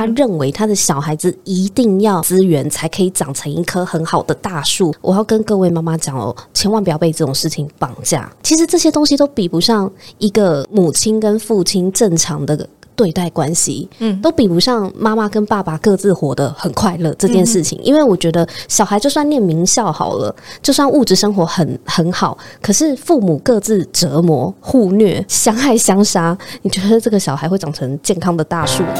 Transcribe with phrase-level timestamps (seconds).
[0.00, 4.94] 他认为他的小孩子一定要资源才可以长成一棵很好的大树。
[5.02, 8.32] 我要跟各位妈妈讲哦，千万不要被这种事情绑架。
[8.42, 12.66] 其实这些东西都比不上一个母亲跟父亲正常的。
[12.96, 17.80] 对待关系，嗯，都比不上妈妈跟爸爸各自活得很快乐这件事情。
[17.82, 28.94] 因为我觉得小孩就算念名校好了，就算物质生活很很好，可是父母各自折磨、互虐、相爱相杀，你觉得这个小孩会长成健康的大树吗？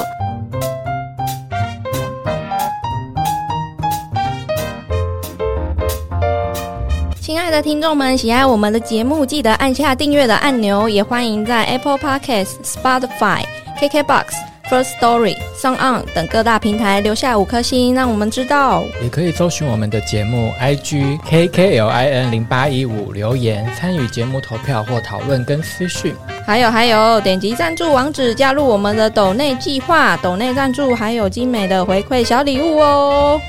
[7.40, 13.42] 爱的听众们，喜爱我们的节目，记得按下订阅的按钮，也欢迎在 Apple Podcast、Spotify。
[13.80, 14.26] KKBOX、
[14.68, 18.84] First Story、Song On 等各大平台留下五颗星，让我们知道。
[19.02, 26.14] 也可以搜寻我们的节目 IG KKLIN 零八一五留言参与节目投票或讨论跟私讯。
[26.46, 33.40] 还有还有，点击赞助网址加入我们的抖内计划，抖内赞助还有精美的回馈小礼物哦。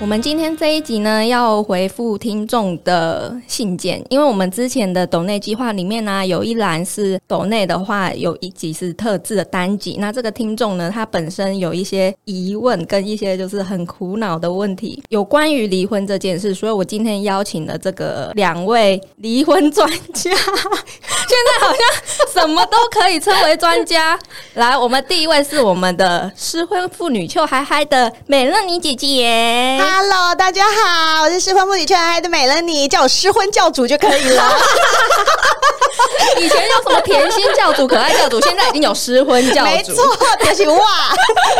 [0.00, 9.96] 我们今天这一集呢，要回复听众的信件，因为我们之前的抖内计划里面呢，有一栏是抖内的话，有一集是特制的单集。
[9.98, 24.18] 那这个听众呢，他本身有一些疑问跟一些就是很苦恼的问题，有关于离婚这件事，所以我今天邀请了这个两位离婚专家， 现在好像 什么都可以称为专家。
[24.54, 29.78] 来，我们第一位是我们的失婚妇女邱嗨嗨的美乐妮姐姐。
[29.80, 34.52] Hello，大家好，我是失婚妇女邱嗨嗨的美乐妮，叫我失婚教主就可以了。
[36.38, 39.94] 以前有什么甜心教主、可爱教主，现在已经有失婚教主，没错，
[40.40, 40.84] 甜心哇。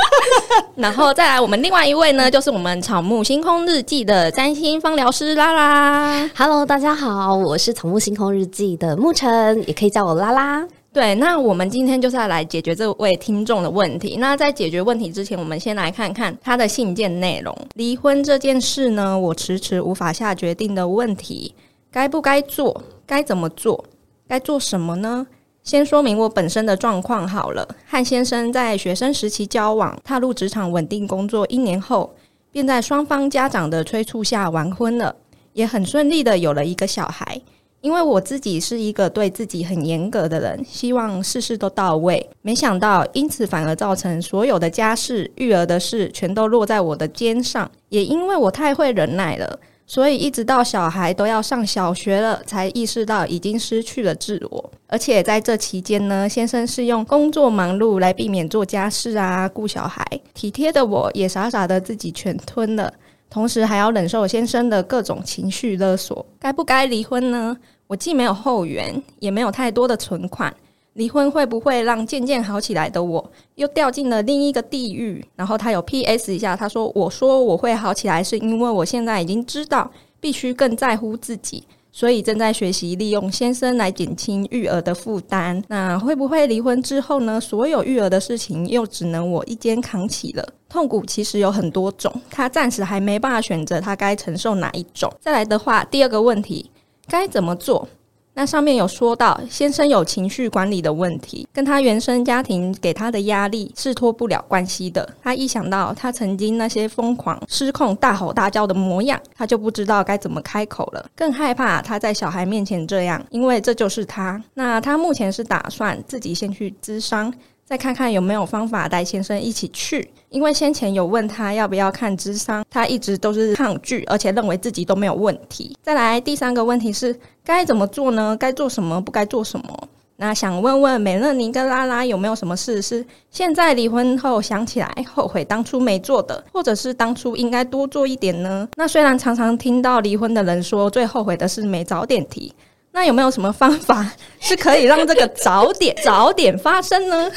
[0.75, 6.28] 然后再来，我们另外一位呢，就是我们草木星空日记的占星芳疗师拉拉。
[6.36, 10.64] Hello，大家好，我是草木星空日记的沐晨，也可以叫我拉拉。
[10.94, 14.16] 对，那我们今天就是要来解决这位听众的问题。
[14.20, 17.52] 那在解决问题之前，我们先来看看他的信件内容。
[17.74, 21.52] 离婚这件事呢，我迟迟无法下决定的问题，
[21.90, 22.80] 该不该做？
[23.04, 23.84] 该怎么做？
[24.28, 25.27] 该做什么呢？
[25.64, 27.66] 先说明我本身的状况好了。
[27.88, 32.14] 和先生在学生时期交往，踏入职场稳定工作一年后，
[32.52, 35.16] 便在双方家长的催促下完婚了，
[35.54, 37.40] 也很顺利的有了一个小孩。
[37.84, 42.27] 因为我自己是一个对自己很严格的人，希望事事都到位。
[42.40, 47.70] 没想到，因此反而造成所有的家事、育儿的事全都落在我的肩上。
[47.90, 54.72] 也因为我太会忍耐了，所以一直到小孩都要上小学了，才意识到已经失去了自我。
[54.86, 60.02] 而且在这期间呢，先生是用工作忙碌来避免做家事啊、顾小孩，
[60.33, 62.90] 体贴的我也傻傻的自己全吞了，
[63.28, 66.24] 同时还要忍受先生的各种情绪勒索。
[66.40, 67.55] 该不该离婚呢？
[67.94, 70.52] 我既没有后援，也没有太多的存款，
[70.94, 73.24] 离婚会不会让渐渐好起来的我
[73.55, 75.24] 又掉进了另一个地狱？
[75.36, 76.34] 然后他有 P.S.
[76.34, 79.88] 一下，他说：“我说我会好起来，是因为我现在已经知道
[80.18, 81.62] 必须更在乎自己，
[81.92, 85.62] 所以正在学习利用先生来减轻育儿的负担。
[85.68, 87.40] 那会不会离婚之后呢？
[87.40, 90.44] 所有育儿的事情又只能我一肩扛起了？
[90.68, 95.08] 痛苦其实有很多种，他暂时还没办法选择他该承受哪一种。
[95.20, 96.68] 再来的话，第二个问题。
[97.08, 97.88] 该怎么做？
[98.36, 105.08] 那上面有说到，先生有情绪管理的问题，跟他原生家庭给他的压力是脱不了关系的。
[105.22, 114.42] 他一想到他曾经那些疯狂、失控、大吼大叫的模样，他就不知道该怎么开口了，更害怕他在小孩面前这样，因为这就是他。
[114.54, 117.32] 那他目前是打算自己先去咨商。
[117.64, 125.77] 再看看有没有方法带先生一起去，因为先前有问他要不要看智商，他一直都是抗拒，而且认为自己都没有问题。
[125.83, 128.37] 再来第三个问题是该怎么做呢？
[128.38, 129.00] 该做什么？
[129.00, 129.88] 不该做什么？
[130.17, 138.69] 那想问问美乐妮跟拉拉有没有什么事是现在离婚后想起来后悔当初没做的，或者是当初应该多做一点呢？
[138.76, 142.55] 那虽然常常听到离婚的人说最后悔的是没早点提。
[142.96, 144.08] 那有没有什么方法
[144.38, 147.28] 是可以让这个早点 早点发生呢？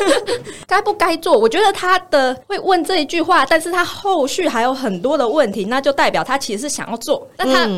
[0.66, 1.38] 该不该做？
[1.38, 7.68] 我觉得他的会问这一句话，但是他后续还有很多的问题，那就代表他其实是想要做，但他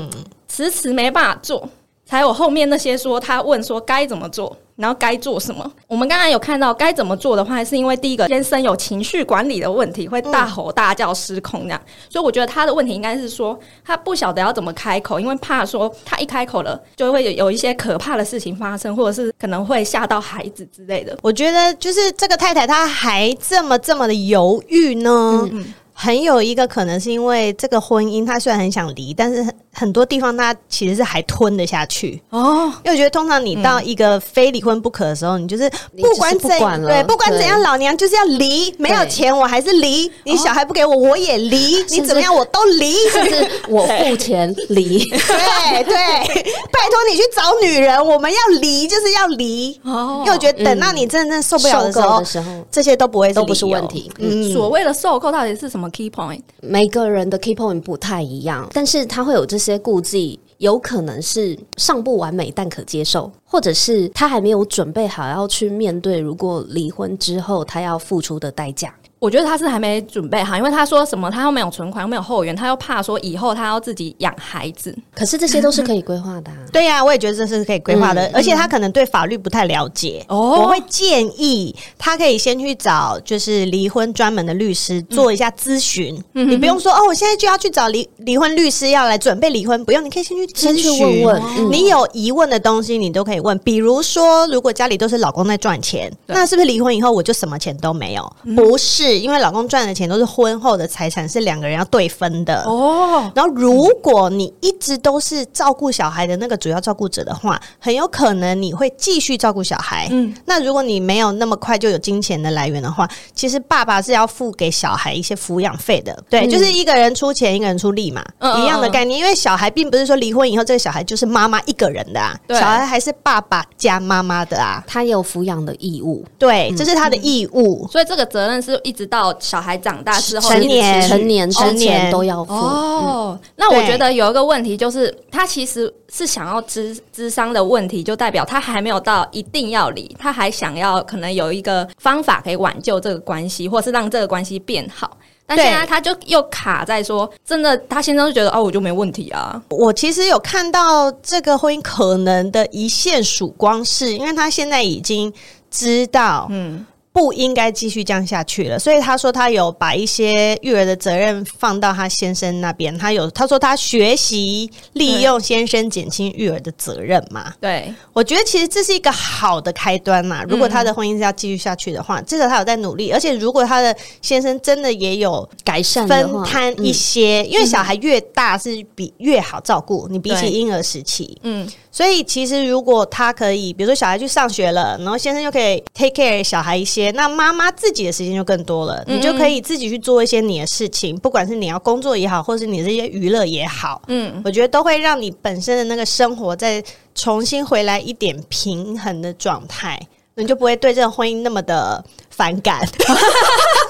[0.46, 1.68] 迟迟没办法做。
[2.04, 5.70] 才有后面那些说他问说该怎么做，然后该做什么。
[5.86, 11.80] 我们刚才有看到该怎么做的话，是因为第一个先生有情绪管理的问题，会大吼大叫、失控这样。
[12.08, 21.16] 所以我觉得他的问题应该是说他不晓得要怎么开口，因为怕说他一开口了，就会有有一些可怕的事情发生，或者是可能会吓到孩子之类的。
[21.22, 25.48] 我觉得就是这个太太她还这么这么的犹豫呢。
[25.98, 32.22] 很有一个可能是因为这个婚姻，他虽然很想离，但是很多地方他其实是还吞得下去。
[32.28, 36.50] 哦，因为我觉得，通常你到一个非离婚不可的时候，你就是不管怎
[36.82, 42.94] 对，不管怎样，老娘就是要离，没有钱我还是离，你小孩不给我我也离，你怎么样我都离。
[43.10, 44.98] 甚至我付钱离。
[45.08, 49.80] 对对，拜托你去找女人，我们要离就是要离。
[49.84, 50.22] 哦。
[50.26, 54.12] 因为我觉得等到你真正受不了的时候受够的，时候，这些都不会都不是问题。
[54.18, 56.40] 嗯，所谓的受够到底是什么 key point？
[56.60, 68.94] 每个人的 key point 不太一样，但是他会有这些顾忌，有可能是尚不完美但可接受，或者是他还没有准备好要去面对，如果离婚之后他要付出的代价。
[69.18, 74.94] 我觉得他是还没准备好，因为他说什么，他又没有存款，又没有后援，他又怕说以后他要自己养孩子。
[75.14, 76.56] 可是这些都是可以规划的、啊。
[76.72, 80.24] 对呀、我也觉得这是可以规划的，嗯而且他可能对法律不太了解。
[80.28, 86.22] 哦我会建议他可以先去找就是离婚专门的律师做一下咨询。
[86.34, 93.58] 嗯你不用说哦，我现在就要去找离离婚律师要来准备离婚，不用，你可以先去先去咨询问问嗯你有疑问的东西，你都可以问。
[93.60, 98.36] 比如说，如果家里都是老公在赚钱，那是不是离婚以后我就什么钱都没有？
[98.44, 102.62] 嗯不是，因为老公赚的钱都是婚后的财产，是两个人要对分的。
[102.64, 110.08] 哦，然后，如果你一直都是照顾小孩的那个主要照顾者的话，很有可能你会继续照顾小孩。
[110.10, 116.16] 嗯，那如果你没有那么快就有金钱的来源的话，其实爸爸是要付给小孩一些抚养费的。
[116.30, 118.24] 对，嗯就是一个人出钱，一个人出力嘛，
[118.58, 119.18] 一样的概念。
[119.18, 124.82] 因为小孩并不是说离婚以后这个小孩就是妈妈一个人的啊，对小孩还是爸爸加妈妈的啊。
[124.86, 127.86] 他有抚养的义务，对，这是他的义务。
[127.90, 132.52] 所以这个责任是一直到小孩长大之后成一年成年之成年前都要付。
[132.52, 145.18] 哦，那我觉得有一个问题就是，他其实是想要智智商的问题，就代表他还没有到一定要离，他还想要可能有一个方法可以挽救这个关系，或是让这个关系变好。
[145.48, 149.62] 但对现在他就又卡在说，真的，他先生就觉得哦，我就没问题啊。
[149.68, 155.32] 我其实有看到这个婚姻可能的一线曙光是，因为他现在已经
[155.70, 156.84] 知道，嗯，
[157.16, 167.54] 不应该继续这样下去了，所以他说他有把一些育儿的责任放到他先生那边，他有他说他学习利用先生减轻育儿的责任嘛。
[167.58, 170.44] 对，我觉得其实这是一个好的开端嘛。
[170.46, 196.82] 如果他的婚姻是要继续下去的话，至少他有在努力，而且如果他的先生真的也有改善分摊一些，因为小孩越大是比越好照顾，你比起婴儿时期，嗯，所以其实如果他可以，比如说小孩去上学了，然后先生就可以 take care 小孩一些，那妈妈自己的时间就更多了，嗯你就可以自己去做一些你的事情，不管是你要工作也好，或是你这些娱乐也好，嗯，我觉得都会让你本身的那个生活再
[197.14, 200.00] 重新回来一点平衡的状态，
[200.34, 202.86] 你就不会对这个婚姻那么的反感。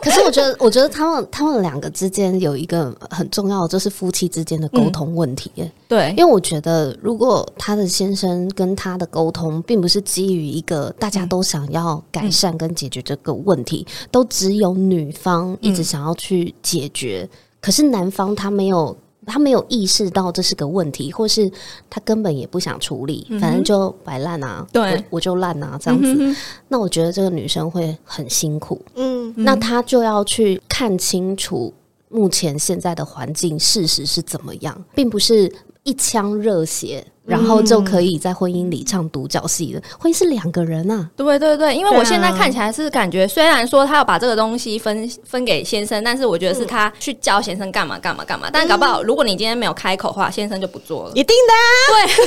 [0.00, 5.72] 可是我觉得，我觉得他们他们两个之间有一个很重要的，就是夫妻之间的沟通问题耶。
[5.86, 17.28] 对，因为我觉得，如果他的先生跟他的沟通，并不是基于一个大家都想要改善跟解决这个问题，都只有女方一直想要去解决，
[17.60, 18.96] 可是男方他没有。
[19.26, 21.50] 他没有意识到这是个问题，或是
[21.88, 24.94] 他根本也不想处理，反正就摆烂啊，对。
[24.94, 26.12] 我我就烂啊，这样子。
[26.12, 26.36] 嗯哼。
[26.68, 31.72] 那我觉得这个女生会很辛苦，嗯，那她就要去看清楚
[32.08, 35.52] 目前现在的环境事实是怎么样，并不是
[35.84, 39.82] 一腔热血，然后就可以在婚姻里唱独角戏的。
[39.98, 48.48] 婚姻是两个人啊，对对对，因为我现在看起来是感觉，虽然说他要把这个东西分分给先生，但是我觉得是他去教先生干嘛干嘛干嘛。
[48.52, 51.12] 但搞不好，如果你今天没有开口的话，先生就不做了。
[51.14, 52.26] 一定的啊，对，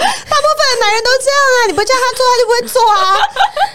[0.00, 3.00] 大部分的男人都这样啊，你不叫他做，他就不会做啊。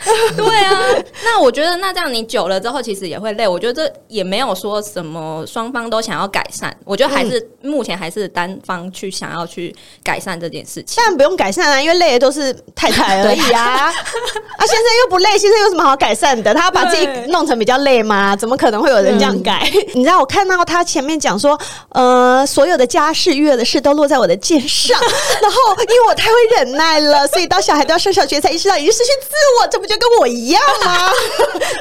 [0.38, 3.48] 对啊，那我觉得那这样你久了之后，其实也会累。
[3.48, 10.96] 我觉得这也没有说什么双方都想要改善，我觉得还是、目前还是单方去想要去改善这件事情。
[10.98, 13.92] 当然不用改善啊，因为累的都是太太而已啊。
[14.58, 16.54] 啊，先生又不累，先生有什么好改善的？
[16.54, 18.36] 他要把自己弄成比较累吗？
[18.36, 19.70] 怎么可能会有人这样改？
[19.94, 21.60] 你知道，我看到他前面讲说，
[21.90, 25.00] 呃，所有的家事、育儿的事都落在我的肩上，
[25.42, 29.30] 然后因为我太会忍耐了，所以到小孩都要上小学才意识到已经失去自
[29.62, 31.10] 我，这不就跟我一样吗？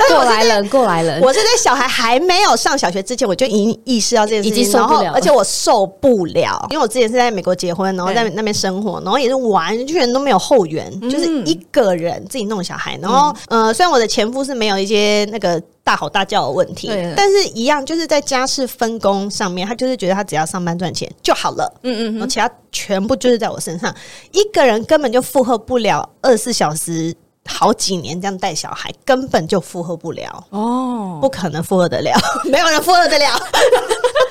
[0.09, 1.21] 过来人，过来人。
[1.23, 15.63] 我是在小孩还没有上小学之前，我就已经意识到这件事情，然后而且我受不了，因为我之前是在美国结婚，然后在那边生活，然后也是完全都没有后援，就是一个人自己弄小孩，然后、呃，虽然我的前夫是没有一些那个。
[15.85, 23.95] 大吼大叫的问题，但是一样就是在家事分工上面，他就是觉得他只要上班赚钱就好了，嗯嗯然后其他全部就是在我身上，
[24.33, 30.47] 一个人根本就负荷不了二十四小时好几年这样带小孩，根本就负荷不了。
[30.49, 32.13] 哦，不可能负荷得了，
[32.51, 33.27] 没有人负荷得了。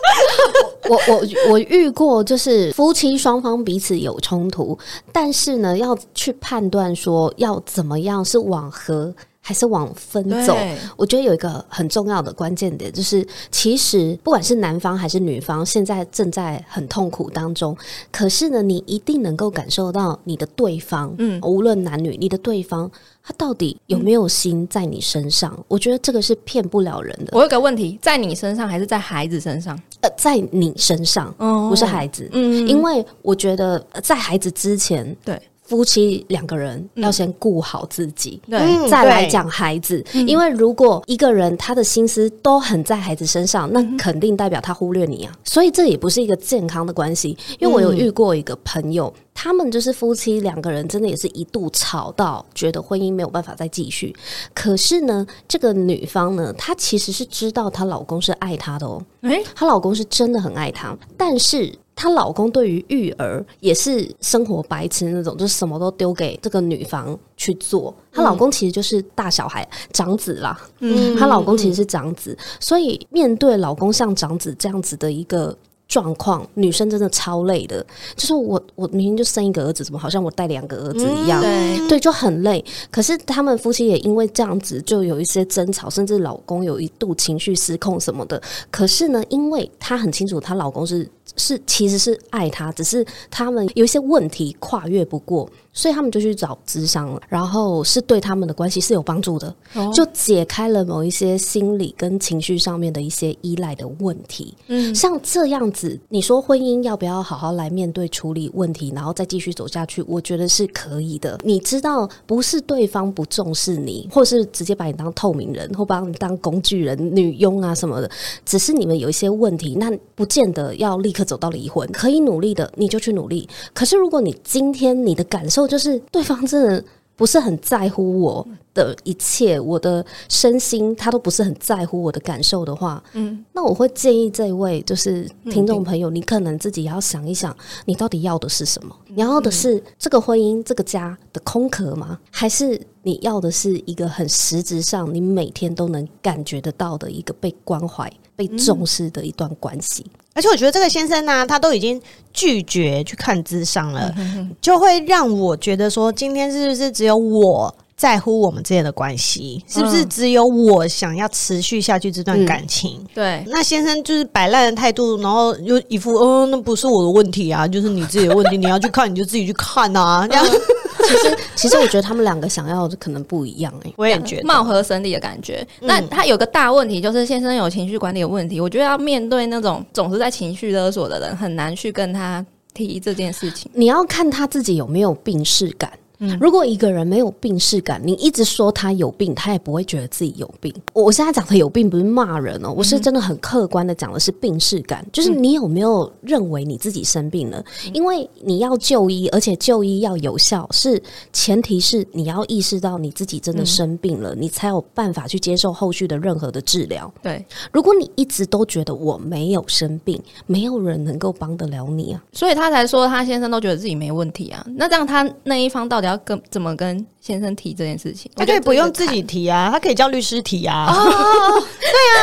[0.89, 4.77] 我我我遇过，就是夫妻双方彼此有冲突，
[5.11, 9.13] 但是呢，要去判断说要怎么样是往和
[9.45, 10.57] 还是往分走。
[10.95, 17.75] 我觉得有一个很重要的关键点，就是其实不管是男方还是女方，现在正在很痛苦当中。
[18.09, 22.89] 可是呢，你一定能够感受到你的对方，嗯，无论男女，你的对方
[23.21, 25.57] 他到底有没有心在你身上？
[25.67, 27.31] 我觉得这个是骗不了人的。
[27.33, 29.77] 我有个问题，在你身上还是在孩子身上？
[29.99, 35.41] 呃，在你身上，哦不是孩子，嗯因为我觉得呃在孩子之前，对
[35.73, 38.39] 夫妻两个人要先顾好自己。
[38.47, 47.35] 对，嗯对再来讲孩子，因为如果一个人他的心思都很在孩子身上，那肯定代表他忽略你啊，所以这也不是一个健康的关系。
[47.57, 54.15] 因为我有遇过一个朋友，他们就是夫妻两个人，真的也是一度吵到觉得婚姻没有办法再继续。
[54.53, 67.93] 可是呢，这个女方呢，她其实是知道她老公是爱她的哦，哎，她老公是真的很爱她，但是她老公对于育儿也是生活白痴那种，就是什么都丢给这个女方去做。
[68.11, 75.57] 她老公其实就是大小孩长子啦，嗯她老公其实是长子，所以面对老公像长子这样子的一个。
[75.85, 77.85] 状况，女生真的超累的。
[78.15, 81.39] 就是我，我明明就生一个儿子，怎么好像我带两个儿子一样？
[81.39, 82.63] 对，对，就很累。
[82.89, 88.41] 可是他们夫妻也因为这样子，就有一些争吵，甚至老公有一度情绪失控什么的。
[88.71, 104.53] 可是呢，因为她很清楚，她老公是是其实是爱他，只是他们有一些问题跨越不过，所以他们就去找智商了，然后是对他们的关系是有帮助的，哦就解开了某一些心理跟情绪上面的一些依赖的问题。
[104.67, 110.03] 嗯，像这样子，你说婚姻要不要好好来面对处理问题，然后再继续走下去？
[110.07, 111.39] 我觉得是可以的。
[111.43, 118.11] 你知道，不是对方不重视你，或是直接把你当透明人，或把你当工具人、女佣啊什么的，
[118.45, 123.47] 只是你们有一些问题，那不见得要立刻走到离婚，可以努力的你就去努力。
[123.73, 126.83] 可是如果你今天你的感受就是对方真的
[127.15, 137.55] 不是很在乎我的一切，我的身心他都不是很在乎我的感受的话，嗯，那我会建议这位就是听众朋友，你可能自己也要想一想，
[137.85, 138.95] 你到底要的是什么？
[139.07, 142.17] 你要的是这个婚姻、这个家的空壳吗？
[142.31, 150.03] 还是你要的是一个很实质上，你每天都能感觉得到的一个被关怀、被重视的一段关系？
[150.33, 152.01] 而且我觉得这个先生呢、他都已经
[152.33, 154.13] 拒绝去看智商了，
[154.61, 159.63] 就会让我觉得说，今天是不是只有我在乎我们之间的关系？
[159.67, 163.05] 是不是嗯只有我想要持续下去这段嗯感情？
[163.13, 170.43] 对，那先生就是摆烂的态度，然后又一副哦，那不是我的问题啊，就是你自己的问题，你要去看你就自己去看啊，这样
[171.07, 175.65] 其实， 其实我觉得他们两个想要的可能不一样哎、我也觉得貌合神离的感觉。
[175.79, 178.59] 那他有个大问题，就是先生有情绪管理的问题。
[178.59, 183.69] 我觉得要面对那种总是在情绪勒索的人，很难去跟他提这件事情。
[183.73, 185.91] 你要看他自己有没有病视感。
[186.19, 190.73] 嗯如果一个人没有病视感，你一直说他有病，他也不会觉得自己有病。
[190.93, 197.63] 我现在讲的有病不是骂人哦，我是真的很客观的讲的是病视感，就是你有没有认为你自己生病了？
[197.93, 201.01] 因为你要就医，而且就医要有效，是
[201.31, 207.11] 前提是你要意识到你自己真的生病了，你才有办法去接受后续的任何的治疗。
[207.21, 212.23] 对，如果你一直都觉得我没有生病，没有人能够帮得了你啊。
[212.31, 214.65] 所以他才说他先生都觉得自己没问题啊。
[214.75, 218.31] 那这样他那一方到底要跟怎么跟先生提这件事情？
[218.35, 222.21] 他可以不用自己提啊，他可以叫律师提啊，哦，对啊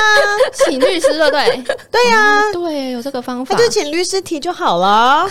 [0.67, 1.65] 请律师，对不对？
[1.91, 3.63] 对呀、对，有这个方法他。
[3.63, 5.29] 就请律师提就好了。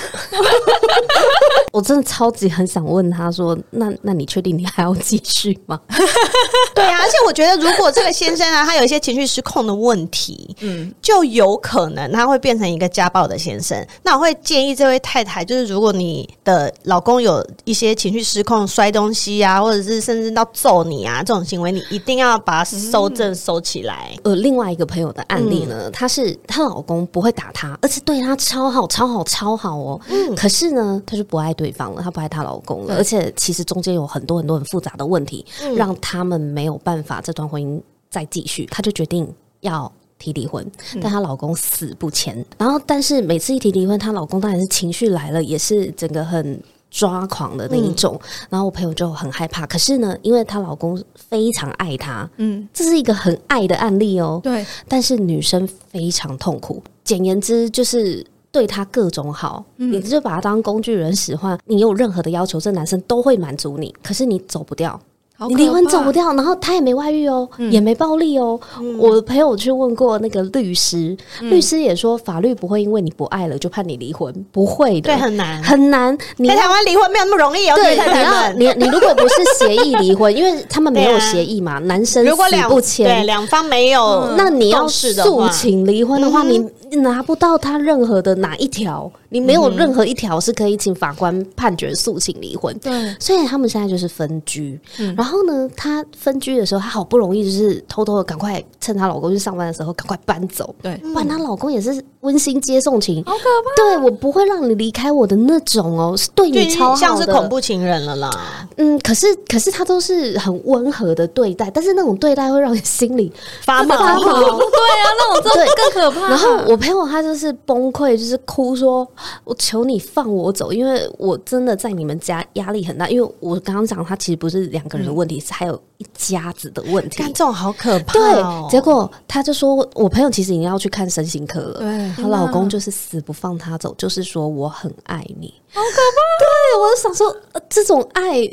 [1.71, 5.79] 我真的超级很想问他说：“那那你确定你还要继续吗
[6.73, 13.85] 对啊，而且我觉得，如果这个先生啊，他有一些情绪失控的问题，嗯，就有可能他会变成一个家暴的先生。
[14.03, 29.99] 那我会建议这位太太，就是如果你的老公有一些情绪失控、摔东西啊，或者是甚至到揍你啊这种行为，你一定要把它收正、收起来。？”呃，另外一个朋友的案例呢，她是她老公不会打她，而且对她超好、超好、超好哦。
[30.09, 39.27] 嗯可是呢，她就不爱对方了，她不爱她老公了，而且其实中间有很多很多很复杂的问题，让他们没有办法这段婚姻再继续，她就决定
[39.61, 39.91] 要。
[40.21, 40.69] 提离婚，
[41.01, 42.45] 但她老公死不签。
[42.57, 48.19] 然后，但是每次一提离婚，她老公当然是情绪来了，也是整个很抓狂的那一种。
[48.49, 49.65] 然后我朋友就很害怕。
[49.65, 54.39] 可是呢，因为她老公非常爱她，嗯，这是一个很爱的案例哦。
[54.43, 56.81] 对，但是女生非常痛苦。
[57.03, 61.57] 简言之，就是对她各种好，你就把她当工具人使唤。
[61.65, 64.99] 你有任何的要求，这男生都会满足你，可是你走不掉。
[65.47, 68.59] 你离婚走不掉，然后他也没外遇哦，也没暴力哦。
[68.97, 75.63] 我朋友去问过那个律师，律师也说法律不会因为你不爱了就判你离婚，不会的，对，很难。
[75.63, 76.17] 很难。
[76.37, 78.75] 你在台湾离婚没有那么容易哦，对，你要。
[78.75, 92.77] 你你如果不是协议离婚， 因为他们没有协议嘛，男生死如果不签，两方没有，那你要诉请离婚的话，嗯你拿不到他任何的哪一条，你没有任何一条是可以请法官判决诉请离婚。
[92.79, 94.79] 对，所以他们现在就是分居。
[94.99, 100.73] 嗯然后呢，她分居的时候，她好不容易就是偷偷的赶快趁她老公去上班的时候赶快搬走。
[100.81, 103.75] 对不然她老公也是温馨接送情，好可怕。
[103.75, 113.31] 对我不会让你离开我的那种哦，是对你超好的，像是恐怖情人了啦，嗯，可是可是他都是很温和的对待，但是那种对待会让你心里
[113.63, 113.95] 发毛。
[113.97, 114.23] 发毛。
[114.23, 116.27] 对啊，那种真的更可怕。
[116.29, 119.07] 然后我朋友他就是崩溃，就是哭说
[119.45, 123.07] ：“我求你放我走，因为我真的在你们家压力很大。
[123.09, 127.27] 因为我刚刚讲，他其实不是两个人的问题，是还有一家子的问题干。
[127.27, 131.79] 这种好可怕、对哦。，结果他就说，我朋友其实已经要去看身心科了。
[131.79, 136.17] 对她老公就是死不放她走，就是说我很爱你，好可怕。
[136.39, 138.49] 对，我就想说，呃这种爱。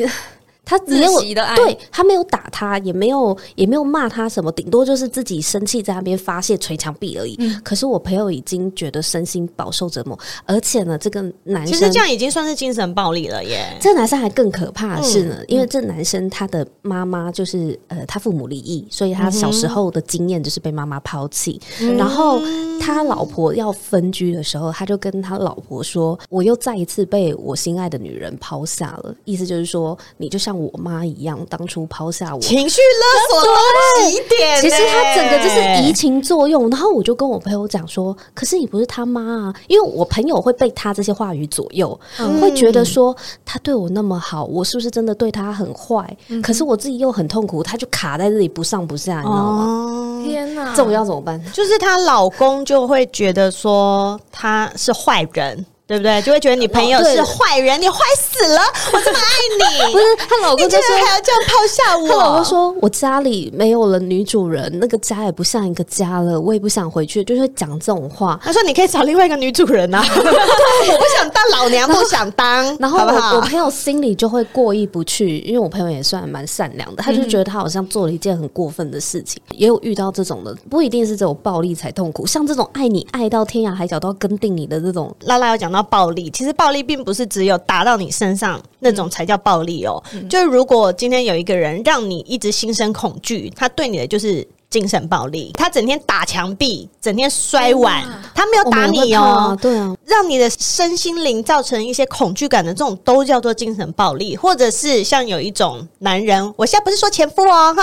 [0.66, 1.20] 他没有
[1.54, 7.36] 对他没有打他，也没有也没有骂他什么，顶多就是自己生气在那边发泄捶墙壁而已。
[7.38, 13.76] 嗯可是我朋友已经觉得身心饱受折磨，而且呢，这个男生其实这样已经算是精神暴力了耶。
[13.80, 21.60] 这个男生还更可怕的是嗯呢，因为这男生他的妈妈就是呃，他父母离异，所以他小时候的经验就是被妈妈抛弃。
[21.80, 22.40] 嗯然后
[22.80, 32.40] 他老婆要分居的时候，他就跟他老婆说：“我又再一次被我心爱的女人抛下了。”意思就是说，你就像我妈一样，当初抛下我。
[32.40, 41.98] 情绪勒索到极点呢、其实他整个就是移情作用，然后我就跟我朋友讲说，可是你不是他妈啊，因为我朋友会被他这些话语左右，
[42.40, 46.16] 会觉得说他对我那么好，我是不是真的对他很坏？
[46.42, 49.64] 可是我自己又很痛苦，他就卡在这里不上不下，你知道吗？
[49.64, 51.42] 哦，天哪，这我要怎么办？
[51.52, 55.64] 就是她老公就会觉得说他是坏人。
[55.86, 56.20] 对不对？
[56.22, 58.60] 就会觉得你朋友是坏人，你坏死了！
[58.92, 62.08] 我这么爱你， 不是她老公就说然还要这样抛下我？
[62.08, 68.38] 她老公说：“我家里没有了女主人，那个家也不像一个家了，我也不想回去。”就是讲这种话。
[68.42, 70.02] 他说：“你可以找另外一个女主人啊！
[70.10, 79.40] 我不想当老娘，不想当，然后我我朋友心里就会过意不去，因为我朋友也算蛮善良的，他就觉得他好像做了一件很过分的事情。
[79.54, 90.02] 也有遇到这种的，不一定是这种暴力才痛苦，像这种爱你爱到天涯海角都要跟定你的这种，拉拉要讲到暴力，其实暴力并不是只有打到你身上那种才叫暴力哦。
[90.28, 94.46] 就是如果今天有一个人让你一直心生恐惧，他对你的就是。
[94.68, 107.82] 精神暴力，他整天打墙壁，整天摔碗，他没有打你哦，对啊，让你的身心灵造成一些恐惧感的这种都叫做精神暴力，或者是像有一种男人，我现在不是说前夫哦，哈。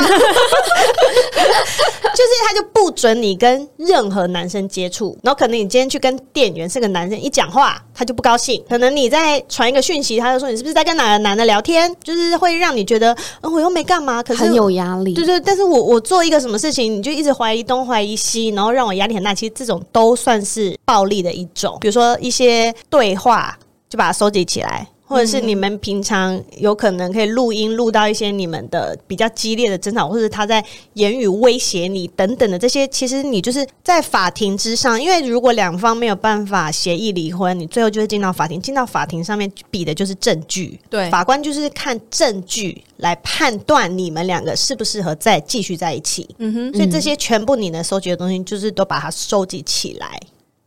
[2.14, 15.16] 就是他就不准你跟任何男生接触，然后可能你今天去跟店员是个男生一讲话，他就不高兴，可能你在传一个讯息，他就说你是不是在跟哪个男的聊天，就是会让你觉得，嗯，我又没干嘛，可是很有压力。
[15.16, 19.34] 对对，但是我我做一个什么事情，你就一直怀疑东怀疑西，然后让我压力很大。
[19.34, 23.58] 其实这种都算是暴力的一种，比如说一些对话，
[23.88, 24.88] 就把它收集起来。
[25.06, 30.64] 或者是你们平常有可能可以录音录到一些你们的比较激烈的争吵，或者他在
[30.94, 46.28] 言语威胁你等等的这些，其实你就是在法庭之上，因为如果两方没有办法协议离婚，你最后就会进到法庭，进到法庭上面比的就是证据，对法官就是看证据来判断你们两个适不适合再继续在一起。
[46.40, 46.74] 嗯哼。
[46.74, 50.20] 所以这些全部你能收集的东西，就是都把它收集起来。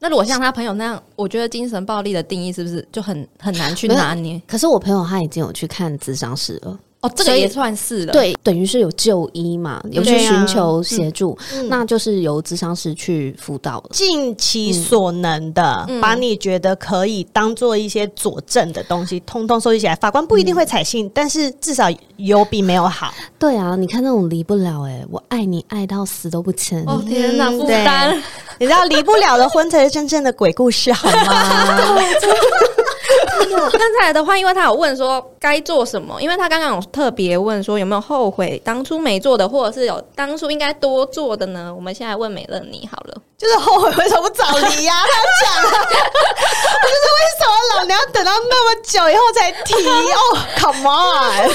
[0.07, 4.41] 那如果像他朋友那样，我觉得精神暴力的定义是不是就很很难去拿捏？
[4.47, 6.79] 可是我朋友他已经有去看智商师了。
[7.07, 13.91] 哦，这个也算是了。，对，等于是有就医嘛，有去寻求协助，嗯那就是由咨商师去辅导了。
[13.93, 19.95] 尽其所能的，嗯把你觉得可以当做一些佐证的东西，通通收集起来。
[19.97, 23.13] 法官不一定会采信，但是至少有比没有好。
[23.39, 26.83] 对啊，你看那种离不了哎、我爱你爱到死都不签。
[26.87, 28.23] 哦天哪，嗯负担。
[28.59, 31.97] 你知道离不了的婚才是真正的鬼故事，好吗？
[33.73, 41.73] 刚才的话，因为他有问说该做什么，因为他刚刚有特别问说有没有后悔当初没做的，或者是有当初应该多做的呢？
[41.75, 43.15] 我们现在问美乐你好了。
[43.39, 49.75] 就是后悔为什么不早离呀、他讲、 就是为什么老娘等到那么久以后才提？
[49.85, 51.51] 哦，Come on！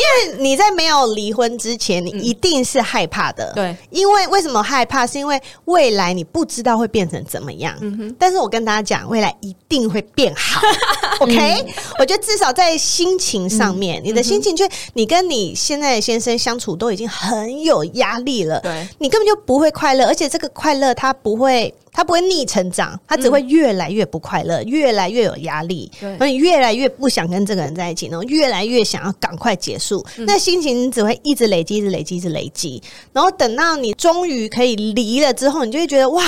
[0.00, 3.52] 因为你在没有离婚之前，你一定是害怕的。
[3.54, 5.06] 对，因为为什么害怕？
[5.06, 7.76] 是因为未来你不知道会变成怎么样。
[8.18, 10.62] 但是我跟大家讲，未来一定会变好。
[11.20, 11.66] OK，
[11.98, 18.58] 我觉得至少在心情上面，你的心情就你跟你现在的先生相处都已经很有压力了。
[18.60, 21.74] 对，你根本就不会快乐，而且这个快乐它不会。
[21.92, 26.08] 他不会逆成长，他只会越来越不快乐，越来越有压力，对。
[26.10, 36.24] 然后你越来越不想跟这个人在一起，然后越来越想要赶快结束，那心情只会一直累积，一直累积，一直累积，然后等到你终于可以离了之后，你就会觉得哇，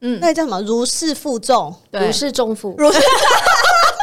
[0.00, 0.18] 嗯。
[0.20, 0.60] 那个叫什么？
[0.62, 2.74] 如释负重，如释重负。
[2.78, 2.98] 如释。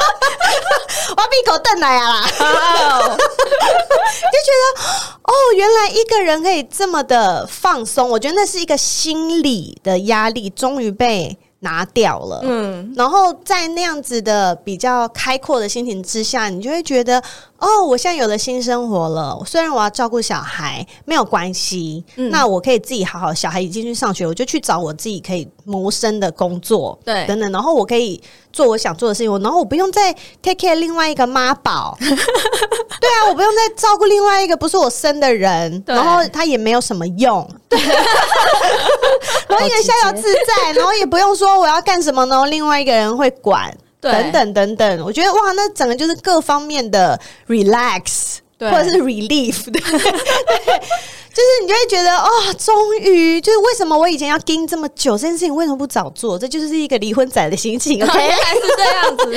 [1.16, 2.30] 我要闭口瞪来啊啦！
[2.40, 4.82] 哦 就觉得
[5.22, 12.40] 哦，原来一个人可以这么的放松，我觉得那是一个心理的压力终于被拿掉了。
[12.44, 17.20] 嗯，然后在那样子的比较开阔的心情之下，你就会觉得
[17.58, 19.42] 哦，我现在有了新生活了。
[19.44, 27.50] 虽然我要照顾小孩，没有关系，嗯那我可以自己好好，小孩已经去上学，我就去找我自己可以谋生的工作，对等等。
[27.50, 28.22] 然后我可以
[28.52, 31.96] 做我想做的事情，我然后我不用再 take care 另外一个妈宝，
[33.04, 37.78] 对啊，我不用再照顾另外一个不是我生的人，然后他也没有什么用， 对，
[39.48, 43.76] 然后也逍遥自在，然后也不用说我要干什么呢，另外一个人会管。
[44.00, 50.82] 等等等等，我觉得哇，那整个就是各方面的 relax，或者是 relief，对，对
[51.34, 56.38] 就是你就会觉得哦，终于就是为什么我以前要盯这么久，这件事情为什么不早做？
[56.38, 58.18] 这 就是一个离婚仔的心情原，OK？
[58.18, 59.34] 来是这样子。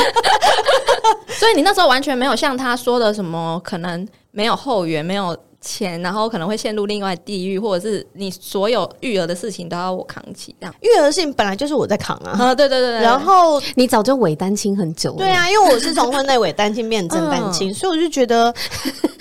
[1.40, 5.36] 所以你那时候完全没有像他说的什么，可能没有后援，没有
[5.68, 10.74] 钱，然后可能会陷入另外地狱，或者是你所有育儿的事情都要我扛起这样。
[10.80, 18.54] 育儿的事情本来就是我在扛啊，啊，对对对对，然后你早就伪单亲很久了，对啊，因为我是从婚内伪单亲变正单亲，所以我就觉得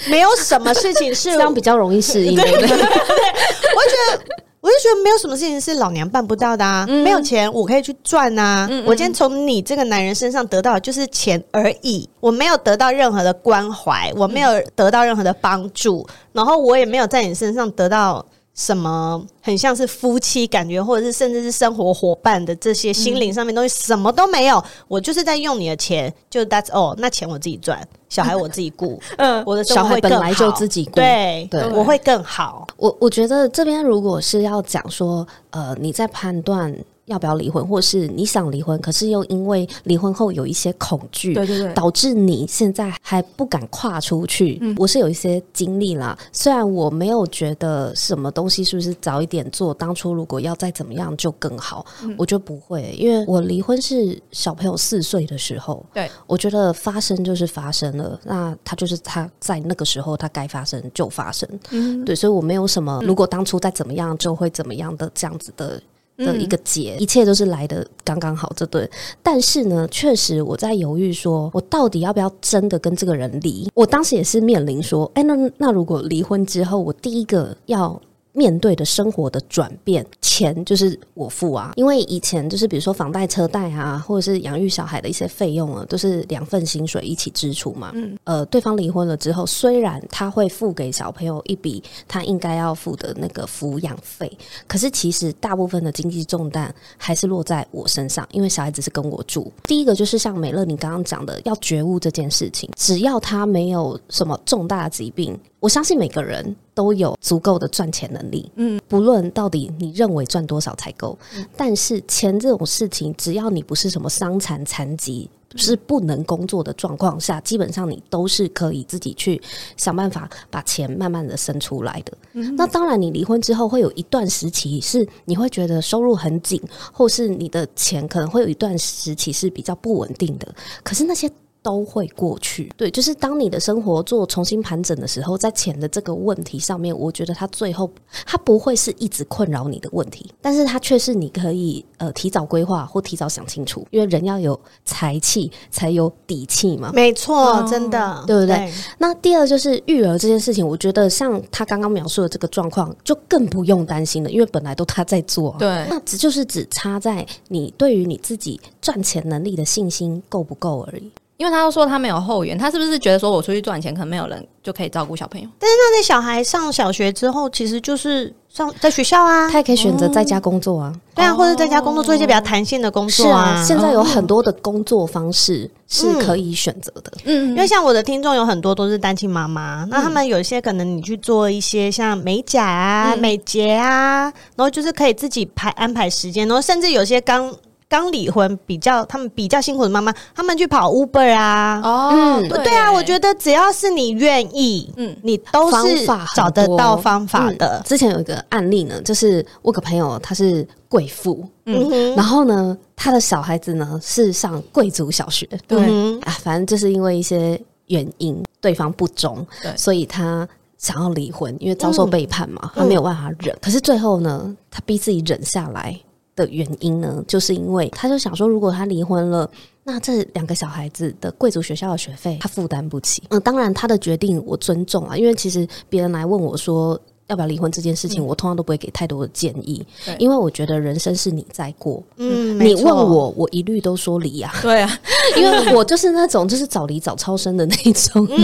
[0.08, 2.68] 没有什么事情是 这样比较容易适应，对不对？
[2.68, 6.84] 我就觉得，我就觉得没有什么事情是老娘办不到的啊！
[6.88, 8.68] 没有钱我可以去赚啊！
[8.84, 18.26] 我今天从你这个男人身上得到的就是钱而已，我没有得到任何的关怀，我没有得到任何的帮助，然后我也没有在你身上得到。
[18.56, 24.62] 什么很像是夫妻感觉，或者是甚至是生活伙伴的这些心灵上面东西，什么都没有。
[24.88, 26.94] 我就是在用你的钱，就 that's all。
[26.96, 32.66] 那钱我自己赚， 小孩我自己顾，嗯，我的小孩本来就自己顾对对我会更好。
[32.78, 36.74] 我我觉得这边如果是要讲说，呃，你在判断
[37.06, 41.72] 要不要离婚，或是你想离婚，可是又因为离婚后有一些恐惧，对对对。
[41.74, 44.60] 导致你现在还不敢跨出去。
[44.76, 51.86] 我是有一些经历啦，虽然我没有觉得什么东西是不是早一点做，当初如果要再怎么样就更好，
[52.18, 62.04] 我觉得不会，因为我离婚是小朋友四岁的时候，对，我觉得发生就是发生了，那他就是他在那个时候他该发生就发生，嗯。
[62.04, 65.80] 对，所以我没有什么，如果当初再怎么样就会怎么样的这样子的。
[66.16, 68.88] 的嗯一个结，一切都是来的刚刚好，这对。
[69.22, 73.70] 但是呢，确实我在犹豫说，我到底要不要真的跟这个人离？
[73.74, 78.00] 我当时也是面临说，哎，那那如果离婚之后，我第一个要
[78.36, 87.92] 面对的生活的转变，钱就是我付啊，因为以前就是比如说房贷、车贷啊，或者是养育小孩的一些费用啊，都是两份薪水一起支出嘛。
[87.94, 94.30] 嗯，呃，对方离婚了之后，虽然他会付给小朋友一笔他应该要付的那个抚养费，
[94.66, 99.50] 可是其实大部分的经济重担还是落在我身上，因为小孩子是跟我住。
[99.64, 108.48] 第一个就是像美乐你刚刚讲的，要觉悟这件事情，只要他没有什么重大疾病，我相信每个人都有足够的赚钱能力。
[108.54, 111.18] 嗯，不论到底你认为赚多少才够，
[111.56, 115.28] 但是钱这种事情，只要你不是什么伤残残疾。
[115.58, 119.40] 是不能工作的状况下，基本上你都是可以自己去
[119.76, 122.12] 想办法把钱慢慢的生出来的。
[122.56, 126.60] 那当然，你离婚之后会有一段时期是你会觉得收入很紧，
[126.92, 130.46] 或是你的钱可能会有一段时期是比较不稳定的。
[130.82, 131.30] 可是那些
[131.66, 132.72] 都会过去。
[132.76, 137.90] 对，就是当你的生活做重新盘整的时候，在钱的这个问题上面，我觉得它最后
[138.24, 146.92] 它不会是一直困扰你的问题，但是它却是你可以呃提早规划或提早想清楚，因为人要有财气才有底气嘛。
[146.94, 148.72] 没错，哦真的，对不对？
[148.98, 155.56] 那第二就是育儿这件事情，我觉得像他刚刚描述的这个状况，就更不用担心了，因为本来都他在做、啊。
[155.58, 161.10] 对那只就是只差在你对于你自己赚钱能力的信心够不够而已。
[161.36, 165.48] 因为他又说他没有后援，他是不是觉得说我出去赚钱，可能没有人就可以照顾小朋友？
[165.58, 170.92] 但是那在小孩上小学之后，其实就是上在学校啊，他也可以选择在家工作啊。
[171.14, 177.12] 对啊，或者在家工作做一些比较弹性的工作是啊，现在有很多的工作方式是可以选择的。
[177.24, 187.54] 嗯因为像我的听众有很多都是单亲妈妈，那他们有一些可能你去做一些像美甲啊、嗯美睫啊，然后就是可以自己排安排时间，然后甚至有些刚
[187.88, 191.80] 刚离婚比较他们比较辛苦的妈妈，他们去跑 Uber 啊。
[191.84, 192.76] 哦嗯对。
[192.76, 195.10] 啊，我觉得只要是你愿意，嗯。
[195.10, 197.78] 嗯，你都是找得到方法的。
[197.78, 197.82] 嗯。
[197.84, 201.88] 之前有一个案例呢，就是我有个朋友，她是贵妇，嗯。
[201.88, 210.46] 哼，然后呢，他的小孩子呢是上贵族小学，对嗯啊，反正就是因为一些原因，对方不忠对，所以他
[210.76, 213.56] 想要离婚，因为遭受背叛嘛，他没有办法忍。
[213.62, 215.96] 可是最后呢，他逼自己忍下来
[216.36, 219.50] 的原因呢，就是因为他就想说，如果他离婚了。
[219.88, 223.22] 那这两个小孩子的贵族学校的学费，他负担不起。
[223.30, 229.84] 嗯，当然他的决定我尊重啊，因为其实别人来问我说要不要离婚这件事情，我通常都不会给太多的建议，
[230.18, 232.02] 因为我觉得人生是你在过。
[232.16, 234.54] 嗯，你问我，我一律都说离啊。
[234.62, 235.00] 对啊，
[235.36, 238.40] 因为我就是那种就是早离早超生的那一种嗯，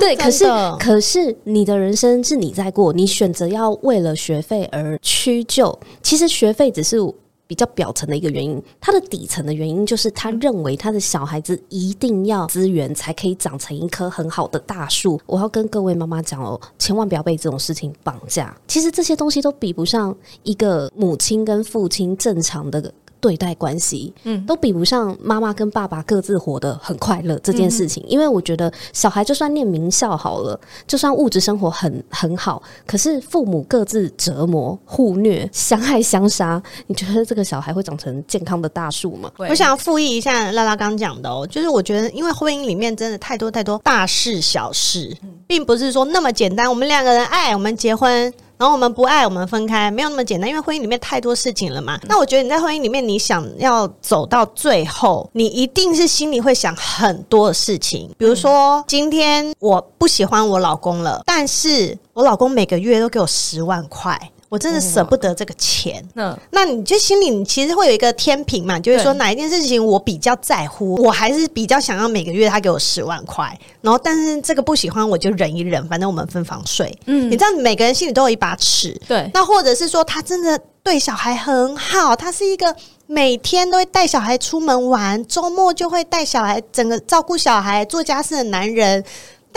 [0.00, 0.14] 对。
[0.20, 0.44] 可是
[0.78, 6.98] 可是你的人生是你在过，你选择要为了学费而屈就，其实学费只是。
[7.46, 15.20] 比较表层的一个原因，他的底层的原因就是他认为他的小孩子一定要资源才可以长成一棵很好的大树。
[15.26, 18.56] 我要跟各位妈妈讲哦，千万不要被这种事情绑架。
[18.66, 22.92] 其实这些东西都比不上一个母亲跟父亲正常的
[23.24, 28.04] 对待关系，嗯嗯，都比不上妈妈跟爸爸各自活得很快乐这件事情。
[28.06, 39.32] 因为我觉得小孩就算念名校好了，就算物质生活很很好，可是父母各自折磨、互虐、相爱相杀，你觉得这个小孩会长成健康的大树吗？
[39.38, 46.68] 我想要复议一下拉拉刚讲的哦，就是我觉得，因为婚姻里面真的太多太多大事小事，并不是说那么简单。
[46.68, 50.48] 我们两个人爱，我们结婚，然后我们不爱，我们分开，没有那么简单。
[50.48, 51.98] 因为婚姻里面太多事情了嘛。
[52.08, 64.18] 那我觉得你在婚姻里面，你想要走到最后，你一定是心里会想很多的事情，比如说今天我不喜欢我老公了，但是我老公每个月都给我十万块。
[64.54, 76.96] 我真的舍不得这个钱，那那你就心里你其实会有一个天平嘛，就是说哪一件事情我比较在乎，我还是比较想要每个月他给我十万块，然后但是这个不喜欢我就忍一忍，反正我们分房睡。
[77.06, 77.28] 嗯。
[77.28, 79.28] 你知道每个人心里都有一把尺，对。
[79.34, 82.76] 那或者是说他真的对小孩很好，他是一个
[83.08, 89.02] 每天都会带小孩出门玩，周末就会带小孩整个照顾小孩、做家事的男人。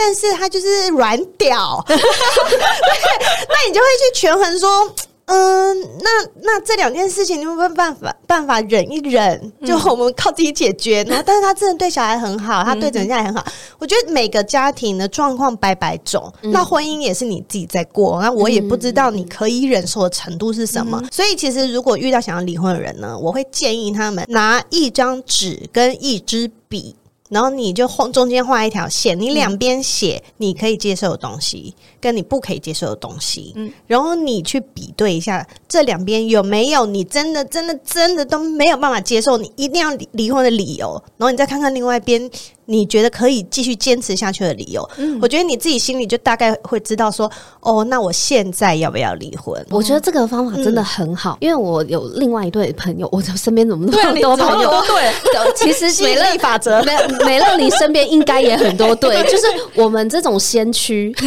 [0.00, 6.08] 但是他就是软屌， 对，那你就会去权衡说，嗯，那
[6.40, 9.52] 那这两件事情，你有没有办法办法忍一忍？
[9.66, 11.02] 就我们靠自己解决。
[11.02, 13.44] 然后，但是他真的对小孩很好，他对整家也很好。
[13.80, 18.22] 我觉得每个家庭的状况百百种，那婚姻也是你自己在过。
[18.22, 21.02] 那我也不知道你可以忍受的程度是什么。
[21.10, 26.94] 所以，其实如果遇到想要离婚的人呢，我会建议他们拿一张纸跟一支笔。
[27.28, 33.70] 然后你就画中间画一条线，你两边写你可以接受的东西，跟你不可以接受的东西，嗯。
[33.86, 42.30] 然后你去比对一下这两边有没有你真的真的真的都没有办法接受，你一定要离离婚的理由，然后你再看看另外一边
[42.66, 44.88] 你觉得可以继续坚持下去的理由。
[44.96, 45.18] 嗯。
[45.22, 47.30] 我觉得你自己心里就大概会知道说，
[47.60, 49.64] 哦，那我现在要不要离婚？
[49.70, 54.70] 我觉得这个方法真的很好，因为我有另外一对朋友，我身边怎么那么多朋友？
[54.86, 55.12] 对，
[55.56, 56.82] 其实 美乐法则。
[56.84, 56.94] 美
[57.26, 61.14] 美乐，你身边应该也很多对，就是我们这种先驱，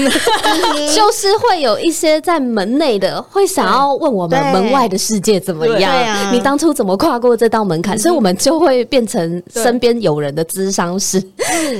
[0.96, 11.22] 就是会有一些在门内的会想要问我们门外的世界怎么样，啊你当初怎么跨过这道门槛，所以我们就会变成身边有人的智商师。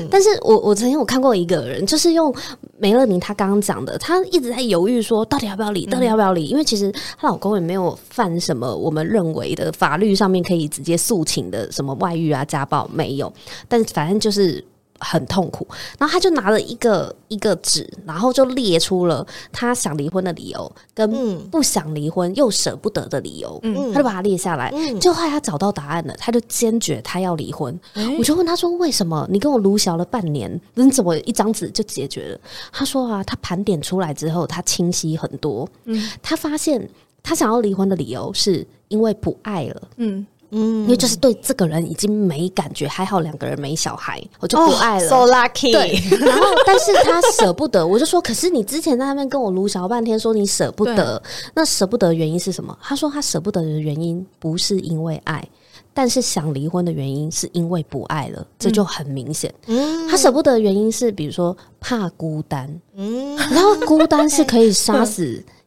[0.10, 2.34] 但是我我曾经有看过一个人，就是用
[2.78, 6.46] 梅乐妮她刚刚讲的，她一直在犹豫说到底要不要离，到底要不要离？
[6.46, 13.32] 因为其实她老公也没有犯什么我们认为的法律上面可以直接诉请的什么外遇啊、家暴没有，
[13.68, 14.64] 但反正就是。
[15.02, 15.68] 很痛苦，
[16.00, 24.72] 然后他就拿了一个一个纸，然后就列出了他想离婚的理由，跟嗯不想离婚又舍不得的理由，嗯她就把它列下来。
[24.74, 27.78] 嗯就后来她找到答案了，他就坚决他要离婚。
[28.20, 29.28] 我就问他说：“为什么？
[29.30, 32.40] 你跟我卢小了半年，你怎么一张纸就解决了？”
[32.72, 35.68] 他说：“啊，他盘点出来之后，他清晰很多。
[35.86, 36.88] 嗯他发现
[37.24, 45.08] 他想要离婚的理由是因为不爱了。”嗯，嗯因为就是对这个人已经没感觉，还好两个人没小孩，我就不爱了。
[45.08, 45.72] s o lucky。
[45.72, 51.22] 对，然后但是他舍不得，我就说，可是你之前在那边跟我撸小半天，说你舍不得，
[51.56, 52.78] 那舍不得的原因是什么？
[52.82, 55.48] 他说他舍不得的原因不是因为爱，
[55.94, 59.54] 但是想离婚的原因是因为不爱了，这就很明显。
[59.68, 65.42] 嗯他舍不得的原因是，比如说怕孤单，嗯，然后孤单是可以杀死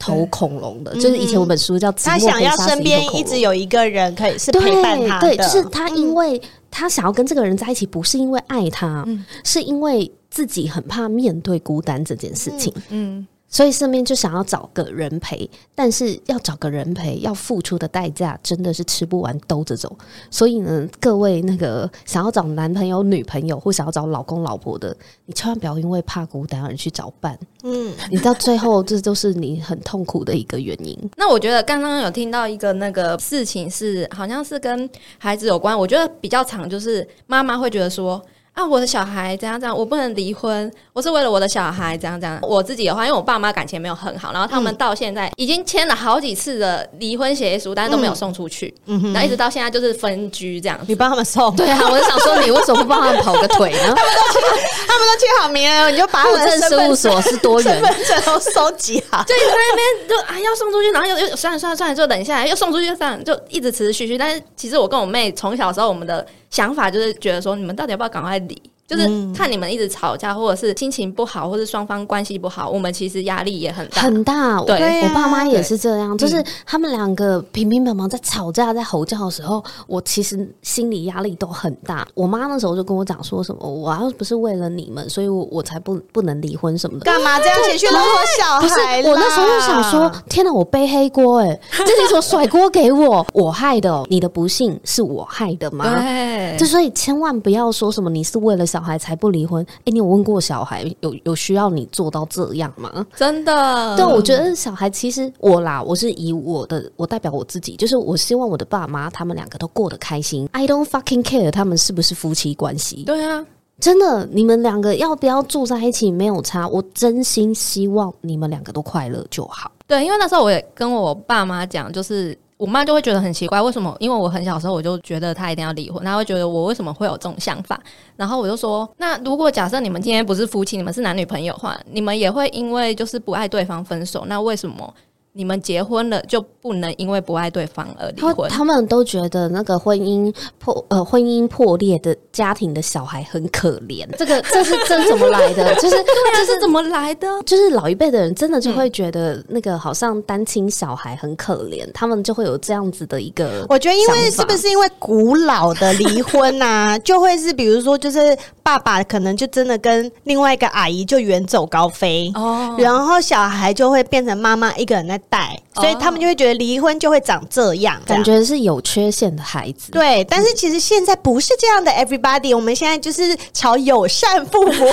[0.00, 9.06] 一头恐龙的，就是以前有本书叫《寂他想要身边一直有一个人可以是陪伴他的，对，就是他因为他想要跟这个人在一起，不是因为爱他，
[9.44, 12.72] 是因为自己很怕面对孤单这件事情。
[12.88, 19.94] 嗯，所以身边就想要找个人陪，但是要找个人陪，要付出的代价真的是吃不完兜着走。
[20.30, 30.96] 所以呢，各位那个想要找男朋友、女朋友或想要找老公、老婆的，你千万不要因为怕孤单而去找伴，嗯，你到最后这都是你很痛苦的一个原因。
[31.16, 35.76] 那我觉得刚刚有听到一个那个事情是，好像是跟孩子有关。
[35.76, 38.24] 我觉得比较常就是妈妈会觉得说。
[38.60, 42.38] 啊，我的小孩怎样怎样，我不能离婚，我是为了我的小孩怎样怎样。
[42.42, 50.84] 我自己的话，因为我爸妈感情没有很好，然后他们到现在已经签了好几次的离婚协议书，但是都没有送出去，嗯哼然后一直到现在就是分居这样子。
[50.88, 53.94] 你帮他们送，对啊，我就想说，你为什么不帮他们跑个腿呢？
[53.96, 59.24] 他们都签好名了，你就把他户们的身份政事务所是多元身，份证都收集好。
[59.24, 64.18] 就一直在那边就啊要送出去，然后又又算了算了算了，就等一下又送出去，又算了，就一直持持续续。
[64.18, 68.60] 但是其实我跟我妹从小时候，我们的想法就是觉得说，你们到底要不要赶快离？
[68.90, 74.02] 就是看你们一直吵架，或者是心情不好，或者双方关系不好，我们其实压力也很大。
[74.02, 74.60] 很大。
[74.64, 82.04] 对我爸妈也是这样，就是他们两个平平常常在吵架、在吼叫的时候，我其实心理压力都很大。
[82.14, 87.04] 我妈那时候就跟我讲说什么，我要不是为了你们，所以我我才不不能离婚什么的。
[87.04, 88.00] 干嘛 这样情绪勒索
[88.38, 89.08] 小不是？
[89.08, 93.24] 我那时候就想说，天哪，我背黑锅哎、这 你怎么甩锅给我？
[93.32, 95.84] 我害的哦，你的不幸是我害的吗？
[95.94, 99.64] 对，就所以千万不要说什么你是为了小孩才不离婚。
[99.80, 103.06] 哎、你有问过小孩有有需要你做到这样吗？
[103.16, 103.96] 真的。
[103.96, 110.48] 对，我觉得小孩其实我啦，我是以我的我代表我自己，就是我希望我的爸妈他们两个都过得开心。
[110.52, 113.44] I don't fucking care 他们是不是夫妻关系，对啊，
[113.78, 119.70] 真的，你们两个要不要住在一起没有差，我真心希望你们两个都快乐就好。
[119.86, 123.96] 对，因为那时候我也跟我爸妈讲，就是我妈就会觉得很奇怪，为什么？
[123.98, 127.80] 因为我很小时候我就觉得她一定要离婚，她会觉得我为什么会有这种想法？
[128.16, 134.94] 然后我就说，那如果假设你们今天不是夫妻，你们是男女朋友的话，你们也会因为就是不爱对方分手，那为什么？
[135.32, 138.50] 你们结婚了就不能因为不爱对方而离婚？
[138.50, 145.72] 他们都觉得那个婚姻破呃婚姻破裂的家庭的小孩很可怜，这个这是这怎么来的？
[145.80, 145.96] 就是
[146.34, 147.28] 这是怎么来的？
[147.46, 153.64] 就是老一辈的人真的就会觉得那个好像单亲小孩很可怜，他们就会有这样子的一个。
[153.68, 162.30] 我觉得，因为是不是因为古老的离婚呐、 就会是比如说，就是爸爸可能就真的跟另外一个阿姨就远走高飞。
[162.34, 174.84] 哦，然后小孩就会变成妈妈一个人在带，所以他们就会觉得离婚就会长这样，这样感觉是有缺陷的孩子，对，但是其实现在不是这样的，everybody，我们现在就是朝友善父母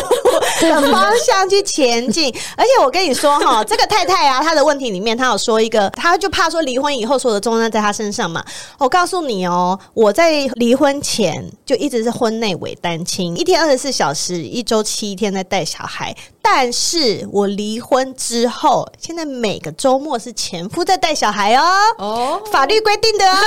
[0.62, 2.34] 的方向去前进。
[2.56, 8.44] 而且我跟你说哈，这个太太啊，她的问题里面，她有说一个，她就怕说离婚以后所有的重担在她身上嘛。
[8.78, 16.16] 我告诉你哦，我在离婚前就一直是婚内伪单亲，一天二十四小时，一周七天在带小孩。
[16.50, 21.64] 但是我离婚之后，现在每个周末是前夫在带小孩哦。
[21.98, 23.40] 哦，法律规定的啊，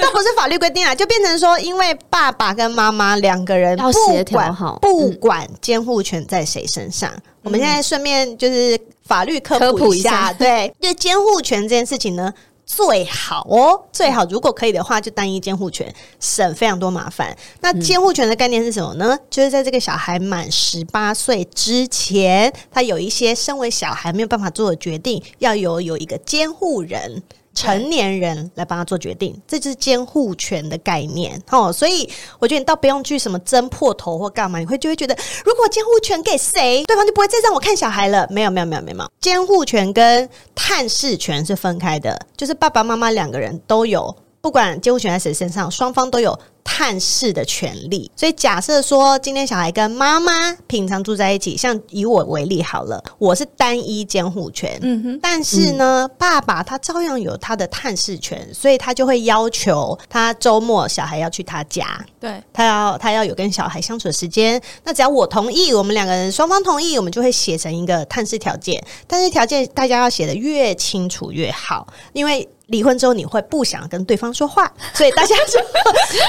[0.00, 7.10] 但不是法律规定啊，就变成说，因为爸爸跟妈妈两个人不要协调管好不管监护权在谁身上。
[7.42, 12.32] 我们现在顺便就是法律科科普一下对，就监护权这件事情呢。
[12.74, 17.36] 最好哦，最好如果可以的话，就单一监护权，省非常多麻烦。
[17.60, 19.18] 那监护权的概念是什么呢？
[19.28, 27.22] 就是在这个小孩满十八岁之前，他有一些身为小孩没有办法做的决定，要有有一个监护人。
[27.54, 31.72] 成年人来帮他做决定，这就是监护权的概念哦。
[31.72, 38.26] 所以我觉得你倒不用去什么争破头或干嘛，你会就会觉得，如果监护权给谁，对方就不会再让我看小孩了。
[38.30, 44.14] 没有没有没有没有，监护权跟探视权是分开的，就是爸爸妈妈两个人都有。
[44.42, 48.10] 不管监护权在谁身上，双方都有探视的权利。
[48.16, 64.60] 所以假设说今天小孩跟妈妈平常住在一起，像以我为例好了，我是单一监护权，嗯哼，但是呢，爸爸他照样有他的探视权，所以他就会要求他周末小孩要去他家，对，他要他要有跟小孩相处的时间。
[64.82, 68.84] 那只要我同意，我们两个人双方同意，我们就会写成一个探视条件。
[69.06, 72.48] 但是条件大家要写的越清楚越好，因为。
[72.72, 75.60] 离婚之后你会不想跟对方说话， 所以大家就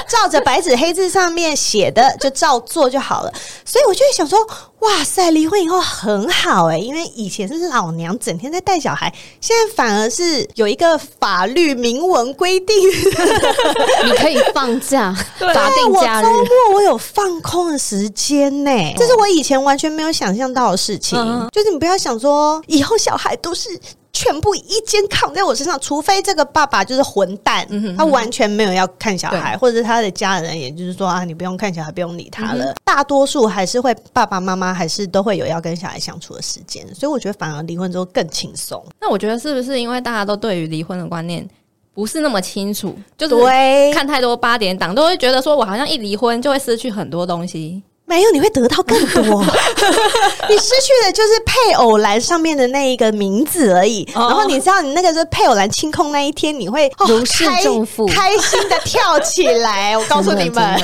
[0.06, 3.32] 照着白纸黑字上面写的就照做就好了。
[3.64, 4.38] 所以我就会想说，
[4.80, 12.76] 哇塞，离婚以后很好哎、因为以前是老娘整天在带小孩，现在反而是有一个法律明文规定，
[14.04, 16.30] 你可以放假， 法定我假日周。
[16.30, 21.18] 末我有放空的时间呢、这是我以前完全没有想象到的事情。
[21.18, 23.80] 嗯就是你不要想说以后小孩都是。
[24.14, 27.66] 全部一肩扛在我身上，除非这个爸爸就是混蛋，
[27.98, 32.72] 他完全没有要看小孩，或者是他的家人，也就是说啊，你不用看小孩，不用理他了。
[32.84, 38.82] 大多数还是会爸爸妈妈还是都会有要跟小孩相处的时间，所以我觉得反而离婚之后更轻松。
[39.00, 41.46] 那我觉得是不是因为大家都对于离婚的观念
[41.92, 47.82] 不是那么清楚，就是对，看太多八点档，都会觉得说我好像一离婚就会失去很多东西。
[48.06, 49.22] 没有，你会得到更多。
[50.48, 54.04] 你失去的就是配偶栏上面的那一个名字而已。
[54.14, 59.96] 哦然后你知道，你那个是配偶栏清空那一天，你会、哦如释开重负开心的跳起来。
[59.96, 60.80] 我告诉你们，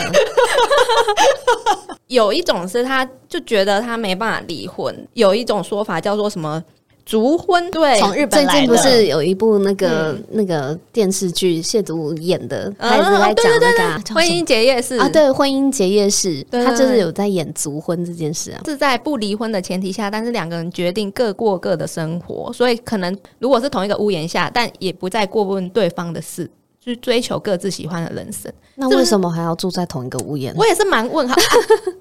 [2.08, 6.62] 有一种是他就觉得他没办法离婚，有一种说法叫做什么
[7.04, 14.96] 逐婚，对，从日本最近不是有一部那个、那个电视剧谢祖武演的，他一直嗯在讲那对对对个婚姻结业式。
[14.96, 18.60] 啊，对婚姻结业式，他就是有在演足婚这件事啊。
[18.64, 26.48] 是在不离婚的前提下，但是两个人决定各过各的生活，所以可能如果是同一个屋檐下，但也不再过问对方的事，
[26.82, 28.52] 去追求各自喜欢的人生。
[28.74, 30.54] 那为什么还要住在同一个屋檐？
[30.56, 31.34] 我也是蛮问号，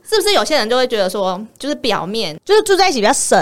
[0.07, 3.37] 是不是有些人就会觉得说，就是表面就是住在一起比较省，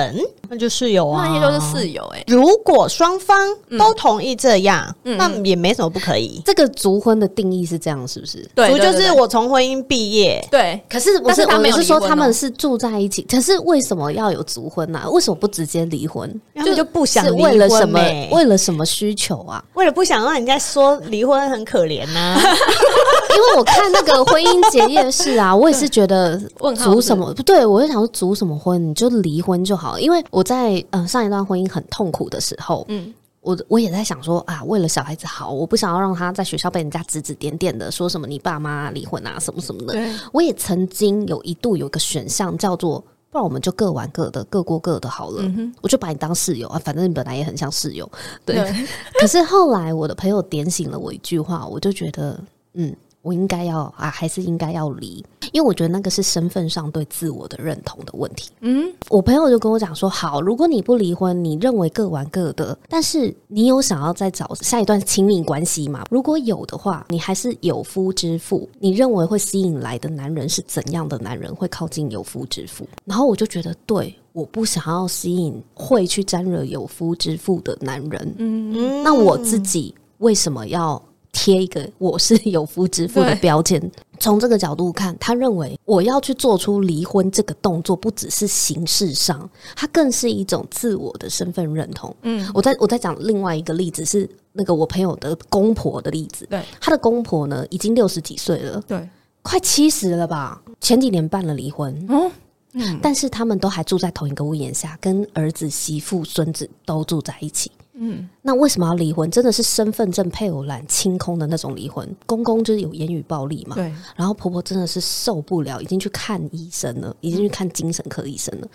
[0.49, 1.27] 那就室友啊。
[1.27, 6.41] 那些都是室友、欸，哎，如果双方都同意这样，那也没什么不可以。
[6.45, 8.49] 这个族婚的定义是这样，是不是？
[8.55, 10.81] 对，族就是我从婚姻毕业，对。
[10.89, 16.27] 可是不是，但是他没有我是说他们是住在一起，可是为什么要有族婚呢、为什么不直接离婚？
[16.55, 17.99] 他们就不想是为了什么？
[17.99, 19.63] 欸为了什么需求啊？
[19.75, 22.39] 为了不想让人家说离婚很可怜呐、
[23.35, 30.01] 因为我看那个婚姻结业式啊，我也是觉得问号族什么不对，我就想说组什么婚，你就离婚就好了。
[30.01, 39.97] 因为我在呃上一段婚姻很痛苦的时候，嗯我我也在想说啊，为了小孩子好，我不想要让他在学校被人家指指点点的，说什么你爸妈离婚啊什么什么的。
[40.31, 43.03] 我也曾经有一度有个选项叫做。
[43.29, 45.43] 不然我们就各玩各的，各过各的好了。
[45.81, 48.09] 我就把你当室友啊，反正你本来也很像室友。
[48.45, 48.55] 对，
[49.19, 52.39] 可是后来我的朋友点醒了我一句话，我就觉得，
[52.73, 58.49] 嗯，我应该要啊，还是应该要离，因为我觉得那个是身份上对自我的认同的问题。
[58.61, 66.05] 嗯，我朋友就跟我讲说，好，如果你不离婚，你认为各玩各的，但是你有想要再找下一段亲密关系吗？
[66.09, 72.87] 如果有的话，你还是有夫之妇，你认为会吸引来的男人是怎样的男人会靠近有夫之妇？
[73.03, 78.35] 然后我就觉得，对，我不想要吸引会去沾惹有夫之妇的男人。
[78.37, 81.01] 嗯那我自己为什么要
[81.31, 83.91] 贴一个我是有夫之妇的标签？
[84.19, 92.15] 从这个角度看，他认为我要去做出离婚这个动作，不只是形式上，它更是一种自我的身份认同。
[92.23, 99.07] 嗯，我在我在讲另外一个例子是那个我朋友的公婆的例子，对他的公婆呢已经六十几岁了，对，
[99.43, 100.59] 快七十了吧？
[100.81, 102.31] 前几年办了离婚，
[102.73, 107.71] 嗯，但是他们都还住在同一个屋檐下，跟儿子、媳妇、孙子都住在一起。
[107.99, 109.29] 嗯，那为什么要离婚？
[109.31, 112.07] 真的是身份证配偶栏清空的那种离婚。
[112.25, 118.67] 公公就是有言语暴力嘛，对，然后婆婆真的是受不了，已经去看医生了，已经去看精神科医生了。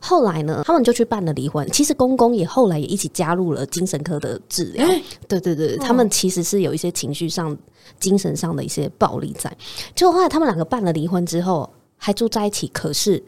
[0.00, 1.68] 后来呢，他们就去办了离婚。
[1.70, 4.86] 其实公公也后来也一起加入了精神科的治疗。
[5.26, 7.56] 对对对，他们其实是有一些情绪上、
[7.98, 9.54] 精神上的一些暴力在。
[9.94, 13.22] 结果后来他们两个办了离婚之后，还住在一起，可是。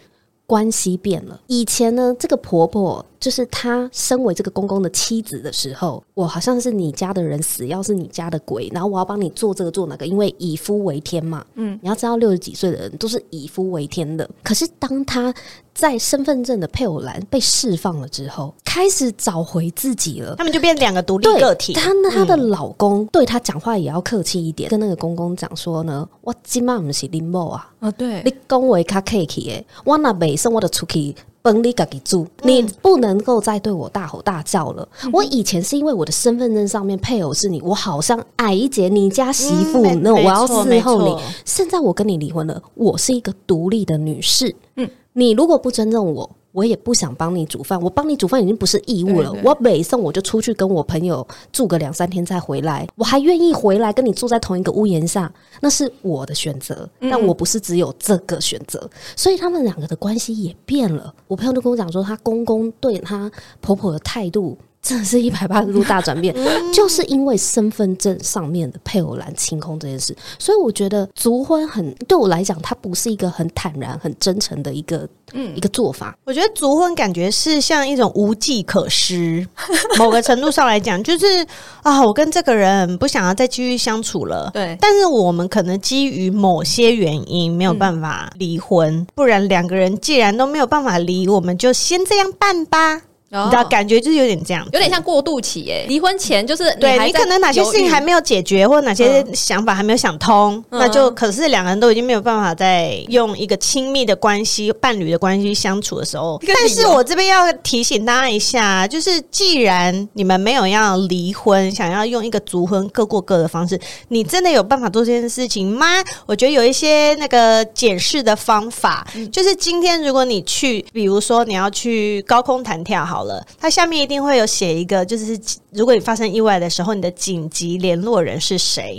[0.46, 1.40] 关系变了。
[1.46, 11.44] 以前呢，这个婆婆就是他身为这个公公的妻子的时候，我好像是你家的人，死要是你家的鬼，然后我要帮你做这个做那个，因为以夫为天嘛。
[11.54, 14.28] 嗯，你要知道，六十几岁的人都是以夫为天的。
[14.42, 15.32] 可是当他
[15.74, 20.34] 在身份证的配偶栏被释放了之后，开始找回自己了。
[20.36, 21.74] 他们就变两个独立对个体。
[21.74, 34.86] 她呢，她的老公对她讲话也要客气一点，跟那个公公讲说呢，我今晚不是林某啊，啊对，你讲话较客气诶，我若袂生我的出去帮你自己住，你不能够再对我大吼大叫了。
[35.12, 41.22] 我以前是因为我的身份证上面配偶是你，我好像矮一截你家媳妇，嗯那、我要伺候你。
[41.44, 44.54] 现在我跟你离婚了，我是一个独立的女士。
[44.76, 46.30] 嗯，你如果不尊重我。
[46.52, 49.30] 我也不想帮你煮饭，我帮你煮饭已经不是义务了。
[49.30, 56.88] 对对我每送我就出去跟我朋友住个两三天再回来，我还愿意回来跟你住在同一个屋檐下，那是我的选择。
[57.00, 61.14] 但我不是只有这个选择，所以他们两个的关系也变了。
[61.28, 63.30] 我朋友就跟我讲说，她公公对她
[63.60, 66.34] 婆婆的态度真的是一百八十度大转变，
[66.72, 76.16] 就是因为身份证上面的配偶栏清空这件事，所以我觉得族婚很对我来讲，它不是一个很坦然、很真诚的一个嗯一个做法。
[76.24, 79.46] 我觉得族婚感觉是像一种无计可施，
[79.98, 81.46] 某个程度上来讲，就是
[81.82, 84.50] 啊，我跟这个人不想要再继续相处了。
[84.54, 93.02] 对，但是我们可能基于某些原因没有办法离婚，不然两个人既然都没有办法离，我们就先这样办吧。
[93.32, 95.84] 你知道，感觉就是有点这样，有点像过渡期耶。
[95.88, 106.42] 离婚前就是对你可能哪些事情还没有解决，或者哪些想法还没有想通，那就可是两个人都已经没有办法再用一个亲密的关系、伴侣的关系相处的时候。
[106.44, 115.86] 但是我这边要提醒大家一下，就是既然你们没有要离婚，想要用一个足婚各过各的方式，你真的有办法做这件事情吗？
[116.26, 123.19] 我觉得有一些那个检视的方法，就是今天如果你去，比如说你要去高空弹跳，好。
[123.20, 125.38] 好了，它下面一定会有写一个，就是
[125.72, 128.98] 如果你发生意外的时候，你的紧急联络人是谁？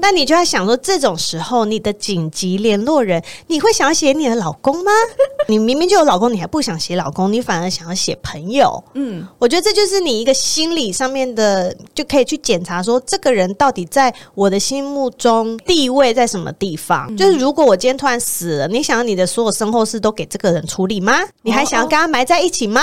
[0.00, 4.92] 那你就在想说，这种时候你的紧急联络人，你会想要写你的老公吗？
[5.48, 8.82] 你明明就有老公，你还不想写老公，你反而想要写朋友。
[8.94, 17.14] 嗯，我觉得这就是你一个心理上面的，就可以去检查说，这个人到底在我的心目中地位在什么地方？
[17.16, 21.20] 就是如果我今天突然死了，你想要你的所有身后事都给这个人处理吗？
[21.42, 22.82] 你还想要跟他埋在一起吗？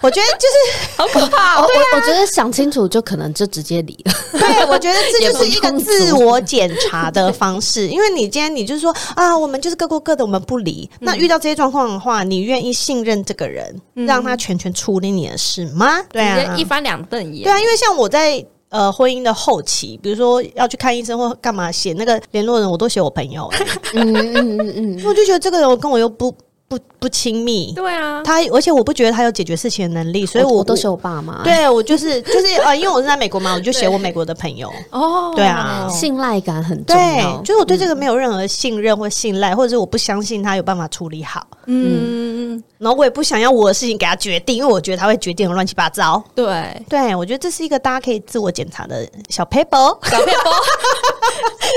[0.00, 1.66] 我觉得就是 好可怕。
[1.66, 4.12] 对啊，我觉得想清楚就可能就直接离了。
[4.32, 6.27] 对，我觉得这就是一个自我。
[6.28, 10.88] 我检查的方式， 因为你今天你就是说啊，我们就是各过各的，我们不离。
[11.00, 16.02] 那遇到这些状况的话，你愿意信任这个人，让他全权处理你的事吗？
[16.10, 17.44] 对啊，一翻两瞪眼。
[17.44, 23.50] 对啊，因为像我在呃婚姻的后期，比如说要去看医生或干嘛，写那个联络人，我都写我朋友。
[23.94, 26.34] 嗯嗯嗯嗯， 我就觉得这个人跟我又不。
[26.68, 31.42] 不不亲密，对啊，他而且我不觉得他有解决事情的能力，所以我都是我爸妈。
[31.42, 34.70] 对，我就是就是呃，因为我是在美国嘛，我就写我美国的朋友。
[34.90, 41.46] 哦，对啊，信赖感很重要，就是我对这个没有任何信任或信赖，或者是我不相信他有办法处理好。
[41.64, 46.22] 嗯，然后我也不想要我的事情给他决定，因为我觉得他会决定的乱七八糟。
[46.34, 50.54] 对，对我觉得这是一个大家可以自我检查的小 paper，小 paper。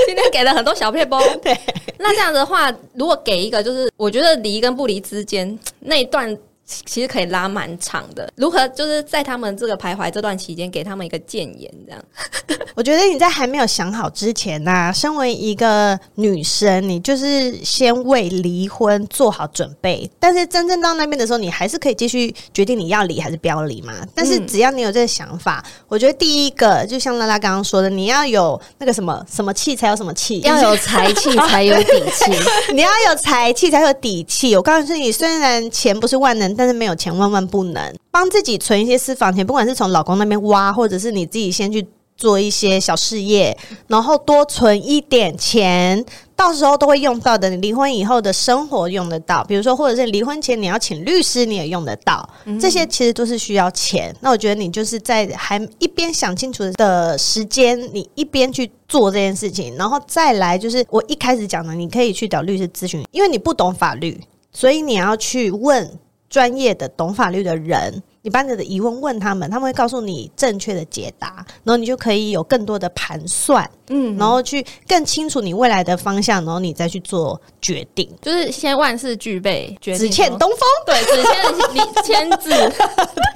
[0.06, 1.22] 今天给了很多小 paper。
[1.40, 1.56] 对，
[1.98, 6.36] 那这样的话，如果给一个，就是我觉得离跟不不离之间那一段。
[6.64, 12.02] 其实可以拉蛮长的，如何就是在他们这个徘徊这段期间，给他们一个谏言，这样。
[12.74, 20.10] 我觉得你在还没有想好之前呢，身为一个女生，你就是先为离婚做好准备。
[20.18, 23.92] 但是真正到那边的时候，你还是可以继续决定你要离还是不要离嘛。
[24.14, 32.32] 但是只要你有这个想法，我觉得第一个就像拉拉刚刚说的，你要有那个什么什么气才有什么气，要有财气才有底气。
[32.72, 34.56] 你要有财气才有底气。
[34.56, 36.51] 我告诉你，虽然钱不是万能。
[36.56, 43.56] 但是没有钱万万不能帮自己存一些私房钱，不管是从老公那边挖，或者是你自己先去做一些小事业，
[43.88, 46.04] 然后多存一点钱，
[46.36, 47.48] 到时候都会用到的。
[47.50, 52.28] 你离婚以后的生活用得到，比如说或者是离婚前你要请律师，你也用得到。
[52.60, 54.14] 这些其实都是需要钱。
[54.20, 64.20] 那我觉得你就是在还一边想清楚的时间，你一边去做这件事情，然后再来就是我一开始讲的，你可以去找律师咨询，因为你不懂法律，
[64.52, 65.98] 所以你要去问。
[66.32, 81.30] 专业的懂法律的人，你把你的疑问问他们，他们会告诉你正确的解答，然后你就可以有更多的盘算，嗯，然后去更清楚你未来的方向，然后你再去做决定，就是先万事俱备，只欠东风，对，只欠
[81.74, 82.48] 你签字，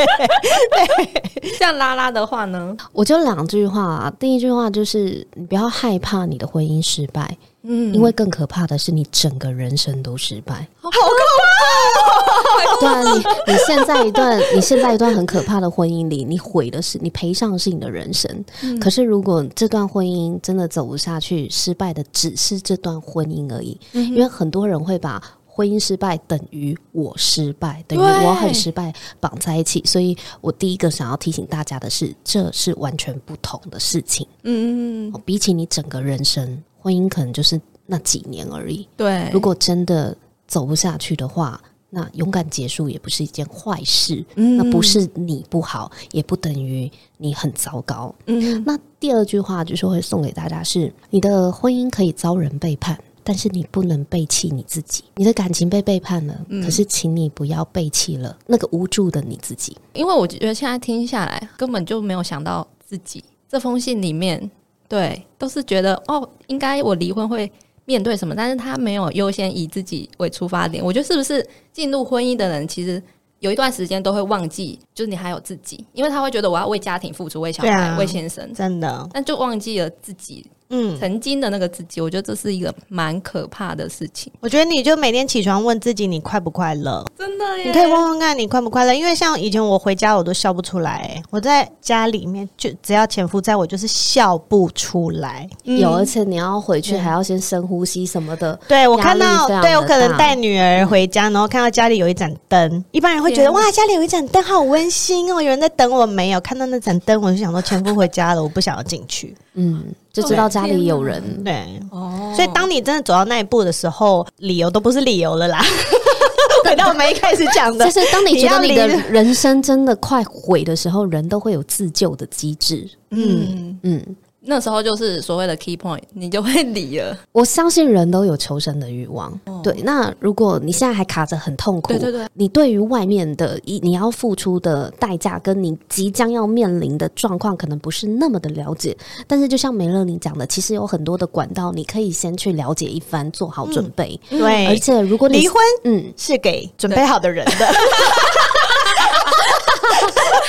[0.72, 7.36] 对，像拉拉的话呢，我就两句话，第一句话就是你不要害怕你的婚姻失败。
[7.68, 12.80] 嗯，因为更可怕的是，你整个人生都失败，好可怕！
[12.80, 13.18] 对啊，你
[13.52, 18.44] 你现在一段，你现在一段很可怕的婚姻里，你毁的是你赔上的是你的人生。
[18.80, 23.78] 可是，如果这段婚姻真的走不下去，失败的只是这段婚姻而已。
[23.92, 29.82] 因为很多人会把婚姻失败等于我失败，等于我很失败绑在一起。
[29.84, 34.26] 所以我第一个想要提醒大家的是，这是完全不同的事情。
[34.42, 36.62] 嗯嗯嗯，比起你整个人生。
[36.86, 38.86] 婚姻可能就是那几年而已。
[38.96, 40.16] 对，如果真的
[40.46, 41.60] 走不下去的话，
[41.90, 44.24] 那勇敢结束也不是一件坏事。
[44.36, 48.14] 嗯，那不是你不好，也不等于你很糟糕。
[48.26, 55.02] 嗯，那第二句话就是会送给大家：是你的婚姻可以遭人背叛，但是你不能背弃你自己。
[55.16, 59.76] 你的感情被背叛了，可是请你不要背弃了那个无助的你自己。
[59.94, 64.48] 因为我觉得现在听下来，根本就没有想到自己这封信里面。
[64.88, 67.50] 对，都是觉得哦，应该我离婚会
[67.84, 70.84] 面对什么，但是他没有优先以自己为出发点。
[70.84, 73.02] 我觉得是不是进入婚姻的人，其实
[73.40, 82.00] 有一段时间都会忘记，就是你还有自己，因为他会觉得我要为家庭付出，为小孩，啊为先生，真的，但就忘记了自己嗯，曾经的那个自己。
[82.00, 95.48] 我觉得这是一个蛮可怕的事情，我觉得你就每天起床问自己你快不快乐，真的耶你可以问问看你快不快乐，因为像以前我回家我都笑不出来、我在家里面就只要前夫在我就是笑不出来。
[95.62, 98.58] 有，而且你要回去还要先深呼吸什么的。
[98.66, 106.06] 对我看到，对我可能带女儿回家，然后看到家里有一盏灯，一般人会觉得哇，家里有一盏灯好温馨哦，有人在等我。
[106.16, 109.36] 没有看到那盏灯，我就想说前夫回家了，我不想要进去。
[109.52, 109.82] 嗯，
[110.22, 111.22] 就知道家里有人。
[111.44, 115.62] 对，哦所以当你真的走到那一步的时候，理由都不是理由了啦。
[116.64, 122.88] 回到我们一开始讲的就，是当你觉得你的人生真的快毁的时候，人都会有自救的机制。
[123.10, 127.16] 嗯，嗯，那时候就是所谓的 key point，你就会理了。
[127.32, 129.38] 我相信人都有求生的欲望。
[129.62, 138.96] 对，那如果你现在还卡着很痛苦，对对对，你对于外面的一你要付出的代价，跟你即将要面临的状况，可能不是那么的了解。
[139.26, 144.18] 但是就像梅乐你讲的，其实有很多的管道，你可以先去了解一番，做好准备。
[144.30, 147.66] 而对，且如果你离婚嗯，是给准备好的人的。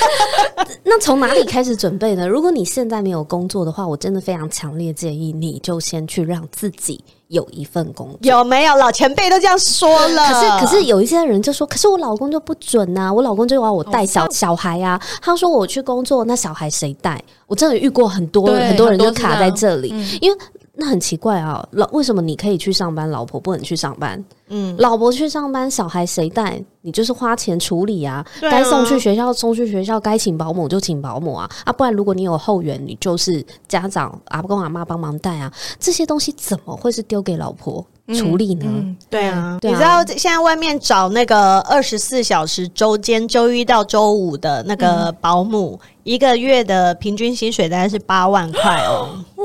[0.84, 2.26] 那从哪里开始准备呢？
[2.26, 8.18] 如果你现在没有工作的话，我真的非常强烈建议你就先去让自己有一份工作。
[8.22, 10.28] 有没有老前辈都这样说了？
[10.28, 15.00] 可是，可是有一些人就说，可是我老公就不准呐、我老公就要我带小小孩啊。
[15.20, 17.22] 他说我去工作，那小孩谁带？
[17.46, 19.88] 我真的遇过很多对很多人就卡在这里，
[20.20, 20.38] 因为
[20.74, 24.22] 那很奇怪啊，老为什么你可以去上班，老婆不能去上班？
[24.48, 26.62] 嗯，老婆去上班，小孩谁带？
[26.80, 37.84] 你就是花钱处理啊，该送去学校送去学校，该请保姆就请保姆啊，啊，不然如果你有后援，你就是家长阿公阿妈帮忙带啊，这些东西怎么会是丢给老婆
[38.14, 38.64] 处理呢？
[38.66, 49.10] 嗯，对啊，对啊你知道现在外面找那个二十四小时周间周一到周五的那个保姆，一个月的平均薪水大概是八万块哦。
[49.36, 49.44] 哇！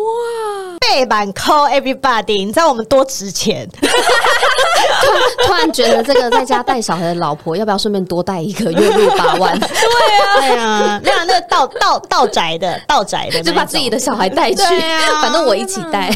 [0.79, 3.67] 背板扣 everybody，你知道我们多值钱？
[5.45, 15.21] 突然觉得这个在家带小孩的老婆，要不要顺便多带一个月入八万， 对啊，对啊那个道道道宅的道宅的就把自己的小孩带去，啊。
[15.21, 16.11] 反正我一起带。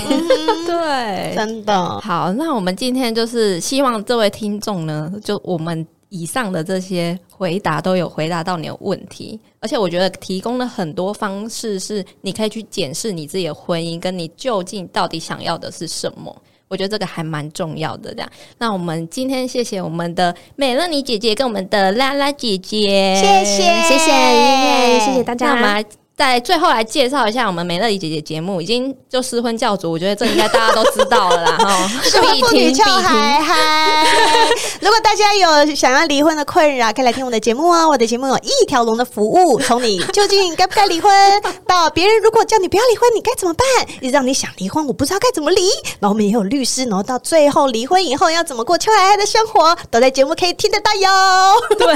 [0.66, 2.00] 对，真的。
[2.00, 16.36] 好，那我们今天就是希望这位听众呢，就我们以上的这些回答都有回答到你的问题，而且我觉得提供了很多方式，是你可以去检视你自己的婚姻，跟你究竟到底想要的是什么。
[16.68, 18.14] 我觉得这个还蛮重要的。
[18.14, 25.48] 这样，那我们今天谢谢我们的美乐妮姐姐跟我们的拉拉姐姐，谢谢谢谢谢谢大家。
[25.48, 25.86] 那我们来
[26.18, 31.88] 在最后来介绍一下我们美乐妮姐姐节目，已经就失婚教主，我觉得这应该大家都知道了啦 哈。
[32.02, 34.50] 适婚妇女俏嗨嗨！
[34.82, 37.88] 如果大家有想要离婚的困扰，可以来听我的节目哦。
[37.88, 41.12] 我的节目有一条龙的服务，从你究竟该不该离婚，
[41.68, 43.68] 到别人如果叫你不要离婚，你该怎么办？
[44.02, 45.70] 一直让你想离婚，我不知道该怎么离。
[46.00, 51.10] 然后我们也有律师，然后到最后离婚以后要怎么过秋海海的生活，都在节目可以听得到哟。
[51.78, 51.96] 对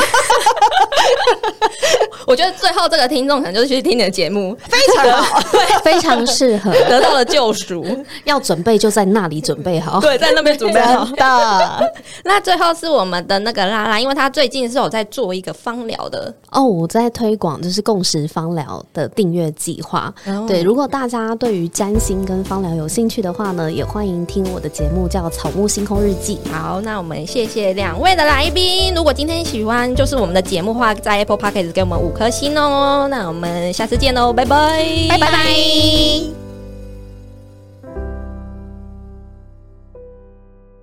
[2.27, 5.39] 我觉得最后这个听众可能就是去听你的节目，非常好，
[5.83, 7.85] 非常适合，得到了救赎。
[8.25, 9.99] 要准备就在那里准备好。
[9.99, 11.05] 对，在那边准备好。
[11.05, 11.91] 的。
[12.23, 20.13] 那最后是我们的那个拉拉，因为他最近是有在做一个芳疗的，哦，我在推广就是共识芳疗的订阅计划。
[20.27, 26.39] 哦对，如果大家对于占星跟芳疗有兴趣的话呢，也欢迎听我的节目叫《草木星空日记》。
[26.51, 28.93] 好，那我们谢谢两位的来宾。
[28.93, 33.07] 如果今天喜欢就是我们的节目的话，在 Apple Podcast 给我们五颗星哦。
[33.09, 36.40] 那我们下次见喽，拜拜，拜拜。